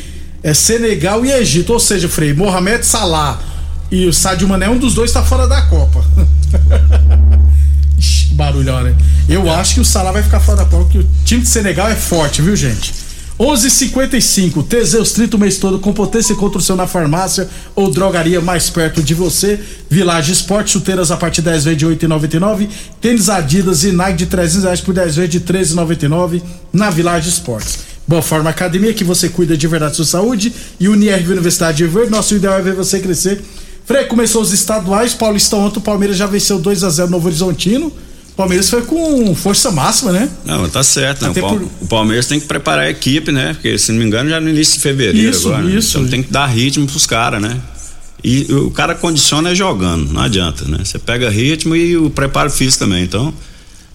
é, 0.44 0.54
Senegal 0.54 1.26
e 1.26 1.32
Egito, 1.32 1.74
ou 1.74 1.80
seja, 1.80 2.08
Frei, 2.08 2.34
Mohamed 2.34 2.86
Salah 2.86 3.42
e 3.92 4.06
o 4.06 4.14
Sadio 4.14 4.48
Mané, 4.48 4.70
um 4.70 4.78
dos 4.78 4.94
dois 4.94 5.12
tá 5.12 5.22
fora 5.24 5.48
da 5.48 5.62
Copa. 5.64 6.06
Barulhão, 8.36 8.84
né? 8.84 8.96
Eu 9.28 9.50
acho 9.52 9.76
que 9.76 9.80
o 9.80 9.86
Salah 9.86 10.12
vai 10.12 10.22
ficar 10.22 10.40
fora 10.40 10.58
da 10.58 10.66
Copa, 10.66 10.84
porque 10.84 11.00
o 11.00 11.08
time 11.24 11.42
de 11.42 11.48
Senegal 11.48 11.88
é 11.90 11.96
forte, 11.96 12.42
viu, 12.42 12.56
gente? 12.56 12.94
11:55 13.38 14.64
Teseus 14.64 15.12
30 15.12 15.36
o 15.36 15.40
mês 15.40 15.58
todo 15.58 15.78
com 15.78 15.92
potência 15.92 16.32
e 16.32 16.36
construção 16.38 16.78
na 16.78 16.88
farmácia 16.88 17.50
ou 17.76 17.92
drogaria 17.92 18.40
mais 18.40 18.70
perto 18.70 19.04
de 19.04 19.14
você. 19.14 19.60
Village 19.90 20.32
Esporte, 20.32 20.72
chuteiras 20.72 21.12
a 21.12 21.18
partir 21.18 21.42
de 21.42 21.50
10 21.50 21.66
vezes 21.66 21.80
de 21.80 21.86
8,99. 21.86 22.70
Tênis 23.02 23.30
Adidas 23.30 23.84
e 23.84 23.92
Nike 23.92 24.20
de 24.20 24.26
300 24.28 24.64
reais 24.64 24.82
por 24.82 24.94
10 24.94 25.16
vezes 25.18 25.32
de 25.32 25.40
13,99 25.42 26.42
na 26.72 26.90
Village 26.90 27.28
Esportes. 27.28 27.80
Boa 28.08 28.22
Forma 28.22 28.50
Academia, 28.50 28.94
que 28.94 29.04
você 29.04 29.28
cuida 29.28 29.58
de 29.58 29.68
verdade 29.68 29.92
da 29.92 29.96
sua 29.96 30.06
saúde. 30.06 30.54
E 30.80 30.88
Unirv 30.88 31.32
Universidade 31.32 31.78
de 31.78 31.88
Verde, 31.88 32.12
nosso 32.12 32.36
ideal 32.36 32.58
é 32.58 32.62
ver 32.62 32.74
você 32.74 33.00
crescer. 33.00 33.44
Frei, 33.84 34.06
começou 34.06 34.42
os 34.42 34.54
estaduais, 34.54 35.14
Paulistão 35.14 35.60
ontem, 35.60 35.80
o 35.80 35.82
Palmeiras 35.82 36.16
já 36.16 36.26
venceu 36.26 36.58
2 36.58 36.84
a 36.84 36.90
0 36.90 37.10
no 37.10 37.18
Novo 37.18 37.28
Horizontino. 37.28 37.92
Palmeiras 38.36 38.70
foi 38.70 38.82
com 38.82 39.34
força 39.36 39.72
máxima, 39.72 40.12
né? 40.12 40.30
Não, 40.46 40.68
tá 40.70 40.84
certo, 40.84 41.22
né? 41.24 41.30
O, 41.30 41.34
por- 41.34 41.62
o 41.82 41.88
Palmeiras 41.88 42.28
tem 42.28 42.40
que 42.40 42.46
preparar 42.46 42.86
a 42.86 42.90
equipe, 42.90 43.32
né? 43.32 43.54
Porque, 43.54 43.78
se 43.78 43.92
não 43.92 44.00
me 44.00 44.06
engano, 44.06 44.30
já 44.30 44.40
no 44.42 44.50
início 44.50 44.76
de 44.76 44.82
fevereiro 44.82 45.30
Isso, 45.30 45.48
agora. 45.48 45.64
né? 45.64 45.76
isso. 45.76 45.98
Então 45.98 46.10
tem 46.10 46.22
que 46.24 46.32
dar 46.32 46.46
ritmo 46.48 46.86
pros 46.86 47.06
caras, 47.06 47.42
né? 47.42 47.58
E 48.24 48.46
o 48.52 48.72
cara 48.72 48.94
condiciona 48.96 49.52
é 49.52 49.56
jogando, 49.56 50.12
não 50.12 50.22
adianta, 50.22 50.66
né? 50.66 50.80
Você 50.84 50.98
pega 51.00 51.30
ritmo 51.30 51.76
e 51.76 51.96
o 51.96 52.10
preparo 52.10 52.50
físico 52.50 52.84
também. 52.84 53.04
Então, 53.04 53.34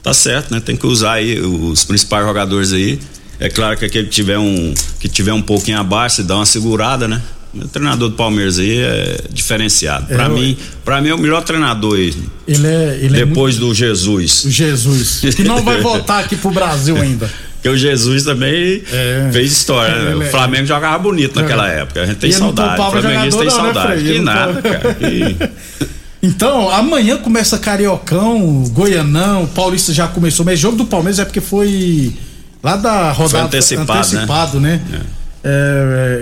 tá 0.02 0.14
certo, 0.14 0.52
né? 0.52 0.60
Tem 0.60 0.76
que 0.76 0.86
usar 0.86 1.14
aí 1.14 1.38
os 1.40 1.84
principais 1.84 2.24
jogadores 2.24 2.72
aí. 2.72 2.98
É 3.40 3.48
claro 3.48 3.76
que 3.76 3.84
aquele 3.84 4.06
que 4.06 4.12
tiver 4.14 4.38
um, 4.38 4.72
que 5.00 5.08
tiver 5.08 5.32
um 5.32 5.42
pouquinho 5.42 5.78
abaixo, 5.80 6.16
você 6.16 6.22
dá 6.22 6.36
uma 6.36 6.46
segurada, 6.46 7.08
né? 7.08 7.20
O 7.52 7.66
treinador 7.66 8.08
do 8.10 8.14
Palmeiras 8.16 8.58
aí 8.58 8.78
é 8.78 9.20
diferenciado. 9.32 10.06
É, 10.10 10.14
Pra 10.14 10.26
eu- 10.26 10.30
mim, 10.30 10.56
para 10.84 11.00
mim 11.00 11.08
é 11.08 11.14
o 11.14 11.18
melhor 11.18 11.42
treinador 11.42 11.96
aí. 11.96 12.14
Ele 12.46 12.66
é. 12.66 12.98
Ele 13.02 13.24
depois 13.24 13.56
do 13.58 13.74
Jesus. 13.74 14.40
é 14.40 14.44
muito... 14.44 14.56
Jesus. 14.56 15.34
Que 15.34 15.42
não 15.42 15.62
vai 15.62 15.80
voltar 15.80 16.20
aqui 16.20 16.36
pro 16.36 16.50
Brasil 16.50 16.96
ainda. 17.02 17.28
Porque 17.54 17.68
o 17.68 17.76
Jesus 17.76 18.22
também 18.24 18.82
fez 19.32 19.52
história, 19.52 19.94
né? 19.94 20.12
Ele 20.12 20.24
é- 20.24 20.26
O 20.28 20.30
Flamengo 20.30 20.66
jogava 20.66 20.98
bonito 20.98 21.40
naquela 21.40 21.70
É. 21.70 21.80
época. 21.80 22.02
A 22.02 22.06
gente 22.06 22.16
tem 22.18 22.30
ele 22.30 22.38
saudade. 22.38 22.80
O 22.80 22.90
Flamenguista 22.90 23.40
tem 23.40 23.48
não, 23.50 23.56
né, 23.56 23.62
saudade. 23.72 23.92
Frei? 23.92 24.02
que 24.04 24.08
Ele 24.10 24.20
nada, 24.20 24.62
cara. 24.62 25.50
Então, 26.22 26.68
amanhã 26.70 27.16
começa 27.16 27.58
Cariocão, 27.58 28.62
Goianão, 28.74 29.46
Paulista 29.46 29.90
já 29.92 30.06
começou, 30.06 30.44
mas 30.44 30.58
jogo 30.60 30.76
do 30.76 30.84
Palmeiras 30.84 31.18
é 31.18 31.24
porque 31.24 31.40
foi 31.40 32.12
lá 32.62 32.76
da 32.76 33.10
rodada 33.10 33.46
antecipado, 33.46 33.92
antecipado, 33.98 34.60
né? 34.60 34.82
É, 34.92 34.98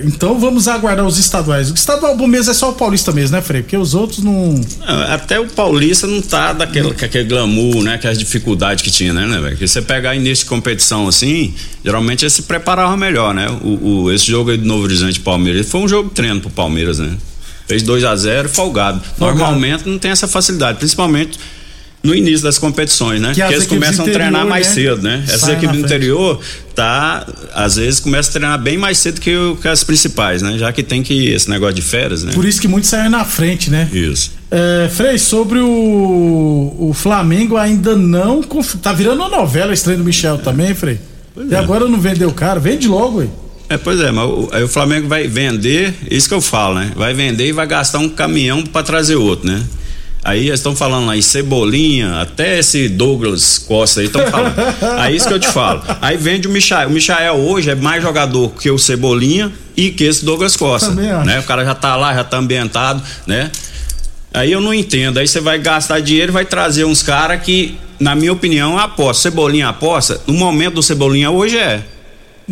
então 0.04 0.38
vamos 0.38 0.68
aguardar 0.68 1.04
os 1.06 1.18
estaduais. 1.18 1.70
O 1.70 1.74
estadual 1.74 2.16
bom 2.16 2.26
mesmo 2.26 2.50
é 2.50 2.54
só 2.54 2.70
o 2.70 2.72
Paulista 2.74 3.10
mesmo, 3.12 3.36
né, 3.36 3.42
Frei? 3.42 3.62
Porque 3.62 3.76
os 3.76 3.94
outros 3.94 4.22
não. 4.22 4.54
Não, 4.54 5.02
Até 5.12 5.40
o 5.40 5.46
Paulista 5.48 6.06
não 6.06 6.22
tá 6.22 6.52
daquele, 6.52 6.92
com 6.94 7.04
aquele 7.04 7.24
glamour, 7.24 7.82
né? 7.82 7.94
Aquelas 7.94 8.18
dificuldades 8.18 8.82
que 8.82 8.90
tinha, 8.90 9.12
né, 9.12 9.26
né, 9.26 9.36
velho? 9.40 9.50
Porque 9.50 9.66
você 9.66 9.82
pegar 9.82 10.14
início 10.14 10.44
de 10.44 10.48
competição 10.50 11.08
assim, 11.08 11.52
geralmente 11.84 12.22
eles 12.24 12.32
se 12.32 12.42
preparavam 12.42 12.96
melhor, 12.96 13.34
né? 13.34 13.48
O, 13.62 14.04
o- 14.04 14.12
esse 14.12 14.26
jogo 14.26 14.50
aí 14.50 14.56
do 14.56 14.64
Novo 14.66 14.84
Horizonte 14.84 15.18
Palmeiras 15.20 15.68
foi 15.68 15.80
um 15.80 15.88
jogo 15.88 16.08
de 16.10 16.14
treino 16.14 16.40
pro 16.40 16.50
Palmeiras, 16.50 16.98
né? 16.98 17.16
Fez 17.66 17.82
2 17.82 18.04
a 18.04 18.16
0 18.16 18.48
folgado. 18.48 19.00
Normalmente 19.18 19.86
não 19.88 19.98
tem 19.98 20.10
essa 20.10 20.26
facilidade, 20.28 20.78
principalmente 20.78 21.38
no 22.02 22.14
início 22.14 22.42
das 22.42 22.58
competições, 22.58 23.20
né? 23.20 23.28
Que 23.34 23.40
Porque 23.40 23.42
as 23.42 23.52
eles 23.52 23.66
começam 23.66 24.04
a 24.04 24.08
treinar 24.08 24.28
interior, 24.30 24.48
mais 24.48 24.66
né, 24.68 24.72
cedo, 24.74 25.02
né? 25.02 25.24
Essas 25.26 25.40
saem 25.40 25.56
equipes 25.56 25.76
do 25.78 25.84
interior 25.84 26.40
tá 26.74 27.26
às 27.52 27.74
vezes 27.74 27.98
começam 27.98 28.30
a 28.30 28.32
treinar 28.34 28.58
bem 28.62 28.78
mais 28.78 28.98
cedo 28.98 29.20
que, 29.20 29.34
o- 29.36 29.56
que 29.56 29.66
as 29.66 29.82
principais, 29.82 30.40
né? 30.42 30.56
Já 30.58 30.72
que 30.72 30.82
tem 30.82 31.02
que 31.02 31.26
esse 31.28 31.50
negócio 31.50 31.74
de 31.74 31.82
férias, 31.82 32.22
né? 32.22 32.32
Por 32.32 32.44
isso 32.44 32.60
que 32.60 32.68
muitos 32.68 32.88
saem 32.88 33.10
na 33.10 33.24
frente, 33.24 33.68
né? 33.68 33.88
Isso. 33.92 34.30
É, 34.50 34.88
Frei, 34.88 35.18
sobre 35.18 35.58
o, 35.58 35.66
o 36.78 36.92
Flamengo 36.94 37.56
ainda 37.56 37.96
não. 37.96 38.42
Tá 38.80 38.92
virando 38.92 39.20
uma 39.20 39.28
novela 39.28 39.72
estranha 39.74 39.98
do 39.98 40.04
Michel 40.04 40.38
também, 40.38 40.74
Frei. 40.74 40.98
E 41.50 41.54
é. 41.54 41.58
agora 41.58 41.86
não 41.88 42.00
vendeu 42.00 42.30
caro? 42.32 42.60
Vende 42.60 42.86
logo, 42.88 43.18
ué. 43.18 43.26
É, 43.68 43.76
pois 43.76 44.00
é, 44.00 44.10
mas 44.10 44.24
o, 44.24 44.48
aí 44.50 44.62
o 44.62 44.68
Flamengo 44.68 45.08
vai 45.08 45.28
vender, 45.28 45.92
isso 46.10 46.26
que 46.28 46.34
eu 46.34 46.40
falo, 46.40 46.76
né? 46.76 46.92
Vai 46.96 47.12
vender 47.12 47.48
e 47.48 47.52
vai 47.52 47.66
gastar 47.66 47.98
um 47.98 48.08
caminhão 48.08 48.62
pra 48.62 48.82
trazer 48.82 49.16
outro, 49.16 49.46
né? 49.46 49.62
Aí 50.24 50.48
eles 50.48 50.60
estão 50.60 50.74
falando 50.74 51.12
em 51.14 51.22
Cebolinha, 51.22 52.20
até 52.20 52.58
esse 52.58 52.88
Douglas 52.88 53.58
Costa 53.58 54.00
aí 54.00 54.06
estão 54.06 54.26
falando. 54.26 54.54
aí 54.98 55.16
isso 55.16 55.28
que 55.28 55.34
eu 55.34 55.38
te 55.38 55.48
falo. 55.48 55.82
Aí 56.02 56.16
vende 56.16 56.48
o 56.48 56.50
Michael. 56.50 56.88
O 56.88 56.92
Michael 56.92 57.34
hoje 57.36 57.70
é 57.70 57.74
mais 57.74 58.02
jogador 58.02 58.50
que 58.50 58.70
o 58.70 58.78
Cebolinha 58.78 59.52
e 59.76 59.90
que 59.90 60.04
esse 60.04 60.24
Douglas 60.24 60.56
Costa. 60.56 60.90
Né? 61.24 61.38
O 61.38 61.42
cara 61.44 61.64
já 61.64 61.74
tá 61.74 61.96
lá, 61.96 62.12
já 62.12 62.24
tá 62.24 62.36
ambientado, 62.36 63.02
né? 63.26 63.50
Aí 64.34 64.52
eu 64.52 64.60
não 64.60 64.74
entendo. 64.74 65.18
Aí 65.18 65.26
você 65.26 65.40
vai 65.40 65.58
gastar 65.58 66.00
dinheiro 66.00 66.32
e 66.32 66.34
vai 66.34 66.44
trazer 66.44 66.84
uns 66.84 67.02
caras 67.02 67.40
que, 67.42 67.78
na 67.98 68.14
minha 68.14 68.32
opinião, 68.32 68.78
aposta. 68.78 69.22
Cebolinha 69.22 69.68
aposta. 69.68 70.20
No 70.26 70.34
momento 70.34 70.74
do 70.74 70.82
Cebolinha 70.82 71.30
hoje 71.30 71.56
é. 71.56 71.82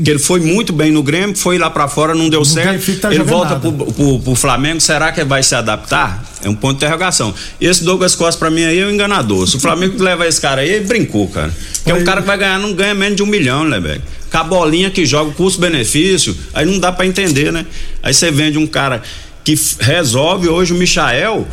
Que 0.02 0.10
ele 0.10 0.18
foi 0.18 0.40
muito 0.40 0.74
bem 0.74 0.92
no 0.92 1.02
Grêmio, 1.02 1.34
foi 1.34 1.56
lá 1.56 1.70
pra 1.70 1.88
fora, 1.88 2.14
não 2.14 2.28
deu 2.28 2.44
certo. 2.44 3.00
Tá 3.00 3.14
ele 3.14 3.24
volta 3.24 3.56
pro, 3.56 3.72
pro, 3.72 4.18
pro 4.20 4.34
Flamengo, 4.34 4.78
será 4.78 5.10
que 5.10 5.24
vai 5.24 5.42
se 5.42 5.54
adaptar? 5.54 6.22
É 6.44 6.50
um 6.50 6.54
ponto 6.54 6.78
de 6.78 6.84
interrogação. 6.84 7.34
Esse 7.58 7.82
Douglas 7.82 8.14
Costa, 8.14 8.38
pra 8.38 8.50
mim, 8.50 8.62
aí 8.64 8.78
é 8.78 8.86
um 8.86 8.90
enganador. 8.90 9.46
Se 9.46 9.56
o 9.56 9.60
Flamengo 9.60 10.02
leva 10.02 10.26
esse 10.26 10.38
cara 10.38 10.60
aí, 10.60 10.68
ele 10.68 10.84
brincou, 10.84 11.26
cara. 11.28 11.50
Que 11.82 11.90
é 11.90 11.94
um 11.94 12.04
cara 12.04 12.20
que 12.20 12.26
vai 12.26 12.36
ganhar, 12.36 12.58
não 12.58 12.74
ganha 12.74 12.94
menos 12.94 13.16
de 13.16 13.22
um 13.22 13.26
milhão, 13.26 13.64
né, 13.64 13.80
velho? 13.80 14.02
Com 14.30 14.36
a 14.36 14.44
bolinha 14.44 14.90
que 14.90 15.06
joga, 15.06 15.32
custo-benefício, 15.32 16.36
aí 16.52 16.66
não 16.66 16.78
dá 16.78 16.92
pra 16.92 17.06
entender, 17.06 17.50
né? 17.50 17.64
Aí 18.02 18.12
você 18.12 18.30
vende 18.30 18.58
um 18.58 18.66
cara 18.66 19.02
que 19.42 19.58
resolve 19.80 20.48
hoje 20.48 20.74
o 20.74 20.76
Michael. 20.76 21.48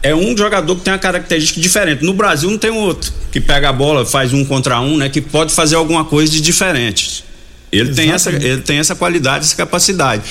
É 0.00 0.14
um 0.14 0.36
jogador 0.36 0.76
que 0.76 0.82
tem 0.82 0.92
uma 0.92 0.98
característica 1.00 1.60
diferente. 1.60 2.04
No 2.04 2.12
Brasil 2.12 2.48
não 2.48 2.58
tem 2.58 2.70
outro 2.70 3.12
que 3.32 3.40
pega 3.40 3.70
a 3.70 3.72
bola, 3.72 4.06
faz 4.06 4.32
um 4.32 4.44
contra 4.44 4.80
um, 4.80 4.96
né? 4.96 5.08
Que 5.08 5.20
pode 5.20 5.52
fazer 5.52 5.74
alguma 5.74 6.04
coisa 6.04 6.30
de 6.30 6.40
diferente. 6.40 7.24
Ele 7.70 7.94
tem, 7.94 8.10
essa, 8.10 8.30
ele 8.30 8.62
tem 8.62 8.78
essa 8.78 8.94
qualidade, 8.94 9.44
essa 9.44 9.56
capacidade. 9.56 10.22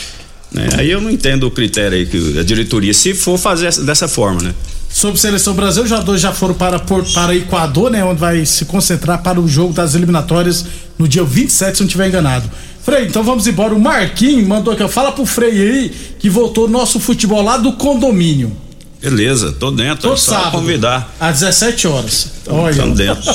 né? 0.52 0.68
Aí 0.78 0.90
eu 0.90 1.00
não 1.02 1.10
entendo 1.12 1.46
o 1.46 1.52
critério 1.52 1.98
aí 1.98 2.06
que 2.06 2.40
a 2.40 2.44
diretoria, 2.44 2.94
se 2.94 3.14
for 3.14 3.38
fazer 3.38 3.68
essa- 3.68 3.84
dessa 3.84 4.08
forma, 4.08 4.42
né? 4.42 4.54
Sobre 4.90 5.20
seleção 5.20 5.54
Brasil, 5.54 5.84
os 5.84 5.90
jogadores 5.90 6.22
já 6.22 6.32
foram 6.32 6.54
para, 6.54 6.80
para 6.80 7.36
Equador, 7.36 7.92
né? 7.92 8.04
Onde 8.04 8.20
vai 8.20 8.46
se 8.46 8.66
concentrar 8.66 9.22
para 9.22 9.40
o 9.40 9.48
jogo 9.48 9.74
das 9.74 9.94
eliminatórias 9.96 10.66
no 10.98 11.08
dia 11.08 11.24
27, 11.24 11.76
se 11.78 11.82
não 11.84 11.88
estiver 11.88 12.08
enganado. 12.08 12.50
Frei, 12.84 13.06
então 13.06 13.22
vamos 13.22 13.46
embora. 13.48 13.76
O 13.76 13.80
Marquinhos 13.80 14.48
mandou 14.48 14.74
aqui, 14.74 14.82
ó, 14.82 14.88
fala 14.88 15.12
pro 15.12 15.26
Frei 15.26 15.52
aí 15.52 15.92
que 16.18 16.30
voltou 16.30 16.70
nosso 16.70 17.00
futebol 17.02 17.42
lá 17.44 17.58
do 17.58 17.74
condomínio. 17.74 18.56
Beleza, 19.02 19.52
tô 19.52 19.70
dentro, 19.70 20.02
Todo 20.10 20.14
é 20.16 20.18
só 20.18 20.32
sábado. 20.32 20.52
convidar. 20.52 21.14
Às 21.20 21.40
17 21.42 21.88
horas. 21.88 22.32
Olha. 22.48 22.72
Estamos 22.72 22.98
dentro. 22.98 23.32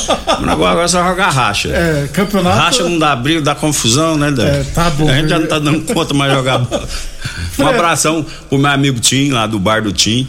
Agora 0.48 0.82
é 0.82 0.88
só 0.88 1.04
jogar 1.06 1.30
racha. 1.30 1.68
É, 1.68 2.08
campeonato. 2.12 2.58
Racha 2.58 2.82
não 2.82 2.98
dá 2.98 3.14
briga, 3.14 3.40
dá 3.40 3.54
confusão, 3.54 4.16
né, 4.16 4.30
Dan? 4.30 4.44
É, 4.44 4.64
tá 4.74 4.90
bom. 4.90 5.08
A 5.08 5.14
gente 5.14 5.28
já 5.28 5.38
não 5.38 5.46
tá 5.46 5.58
dando 5.60 5.80
conta 5.94 6.12
mais 6.14 6.32
jogar 6.32 6.58
bola. 6.58 6.88
Um 7.58 7.66
abração 7.66 8.24
pro 8.48 8.58
meu 8.58 8.70
amigo 8.70 8.98
Tim, 8.98 9.30
lá 9.30 9.46
do 9.46 9.58
bar 9.58 9.82
do 9.82 9.92
Tim. 9.92 10.26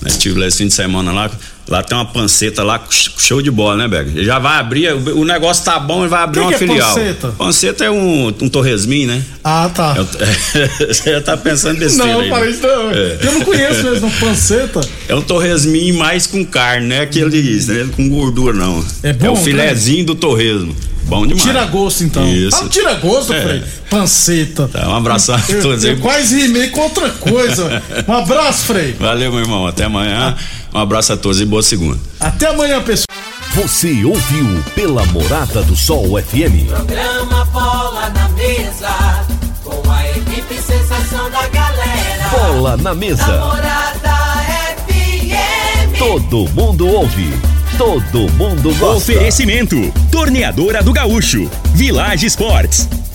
Né, 0.00 0.08
estive 0.08 0.38
lá 0.38 0.46
esse 0.46 0.58
fim 0.58 0.66
de 0.68 0.74
semana 0.74 1.12
lá. 1.12 1.30
Lá 1.68 1.84
tem 1.84 1.96
uma 1.96 2.04
panceta 2.06 2.64
lá, 2.64 2.82
show 2.90 3.40
de 3.40 3.48
bola, 3.50 3.86
né? 3.86 4.00
Ele 4.12 4.24
já 4.24 4.40
vai 4.40 4.58
abrir, 4.58 4.92
o 4.92 5.24
negócio 5.24 5.64
tá 5.64 5.78
bom, 5.78 6.00
ele 6.00 6.08
vai 6.08 6.24
abrir 6.24 6.40
Que 6.40 6.46
uma 6.46 6.48
que 6.48 6.64
é 6.64 6.66
filial. 6.66 6.94
panceta? 6.94 7.28
Panceta 7.38 7.84
é 7.84 7.90
um, 7.92 8.26
um 8.26 8.48
torresminho, 8.48 9.06
né? 9.06 9.22
Ah, 9.44 9.70
tá. 9.72 9.94
Você 10.88 11.12
já 11.12 11.20
tá 11.20 11.36
pensando 11.36 11.78
besteira 11.78 12.12
Não, 12.12 12.20
aí, 12.22 12.28
para 12.28 12.44
né? 12.46 12.58
não. 12.60 12.90
É. 12.90 13.18
Eu 13.22 13.32
não 13.34 13.40
conheço 13.42 13.84
mesmo, 13.84 14.10
panceta. 14.18 14.80
É 15.08 15.14
um 15.14 15.22
torresminho 15.22 15.96
mais 15.96 16.26
com 16.26 16.44
carne, 16.44 16.88
não 16.88 16.96
é 16.96 17.02
aquele 17.02 17.40
né, 17.66 17.88
com 17.94 18.08
gordura, 18.08 18.52
não. 18.52 18.84
É 19.04 19.12
bom, 19.12 19.34
o 19.34 19.36
filezinho 19.36 20.04
do 20.06 20.16
torresmo. 20.16 20.74
Bom 21.10 21.26
demais. 21.26 21.42
Tira 21.42 21.64
gosto, 21.66 22.04
então. 22.04 22.26
Isso. 22.26 22.56
Fala 22.56 22.68
tira 22.70 22.94
gosto, 22.94 23.32
É. 23.34 23.42
Frei. 23.42 23.64
Panceta. 23.90 24.68
Tá, 24.68 24.88
um 24.88 24.96
abraço 24.96 25.32
a 25.32 25.40
Eu, 25.48 25.60
todos 25.60 25.84
eu 25.84 25.90
aí. 25.90 25.96
quase 25.98 26.40
rimei 26.40 26.68
com 26.70 26.80
outra 26.80 27.10
coisa. 27.10 27.82
Um 28.08 28.12
abraço, 28.14 28.64
Frei. 28.64 28.92
Valeu, 28.98 29.30
meu 29.32 29.40
irmão. 29.40 29.66
Até 29.66 29.84
amanhã. 29.84 30.36
Um 30.72 30.78
abraço 30.78 31.12
a 31.12 31.16
todos 31.16 31.40
e 31.40 31.44
boa 31.44 31.62
segunda. 31.62 31.98
Até 32.20 32.46
amanhã, 32.48 32.80
pessoal. 32.80 33.06
Você 33.56 34.04
ouviu 34.04 34.62
pela 34.76 35.04
Morada 35.06 35.62
do 35.64 35.74
Sol 35.76 36.16
FM. 36.22 36.68
Programa 36.68 37.44
Bola 37.46 38.08
na 38.10 38.28
Mesa, 38.28 39.24
com 39.64 39.90
a 39.90 40.08
equipe 40.10 40.54
sensação 40.62 41.28
da 41.30 41.48
galera. 41.48 42.28
Bola 42.30 42.76
na 42.76 42.94
mesa. 42.94 43.26
Namorada 43.26 44.14
FM. 44.86 45.98
Todo 45.98 46.48
mundo 46.54 46.86
ouve. 46.86 47.32
Todo 47.80 48.28
mundo 48.32 48.74
gosta. 48.74 49.14
Oferecimento: 49.14 49.74
Torneadora 50.12 50.82
do 50.82 50.92
Gaúcho, 50.92 51.50
Village 51.72 52.26
Sports, 52.26 52.86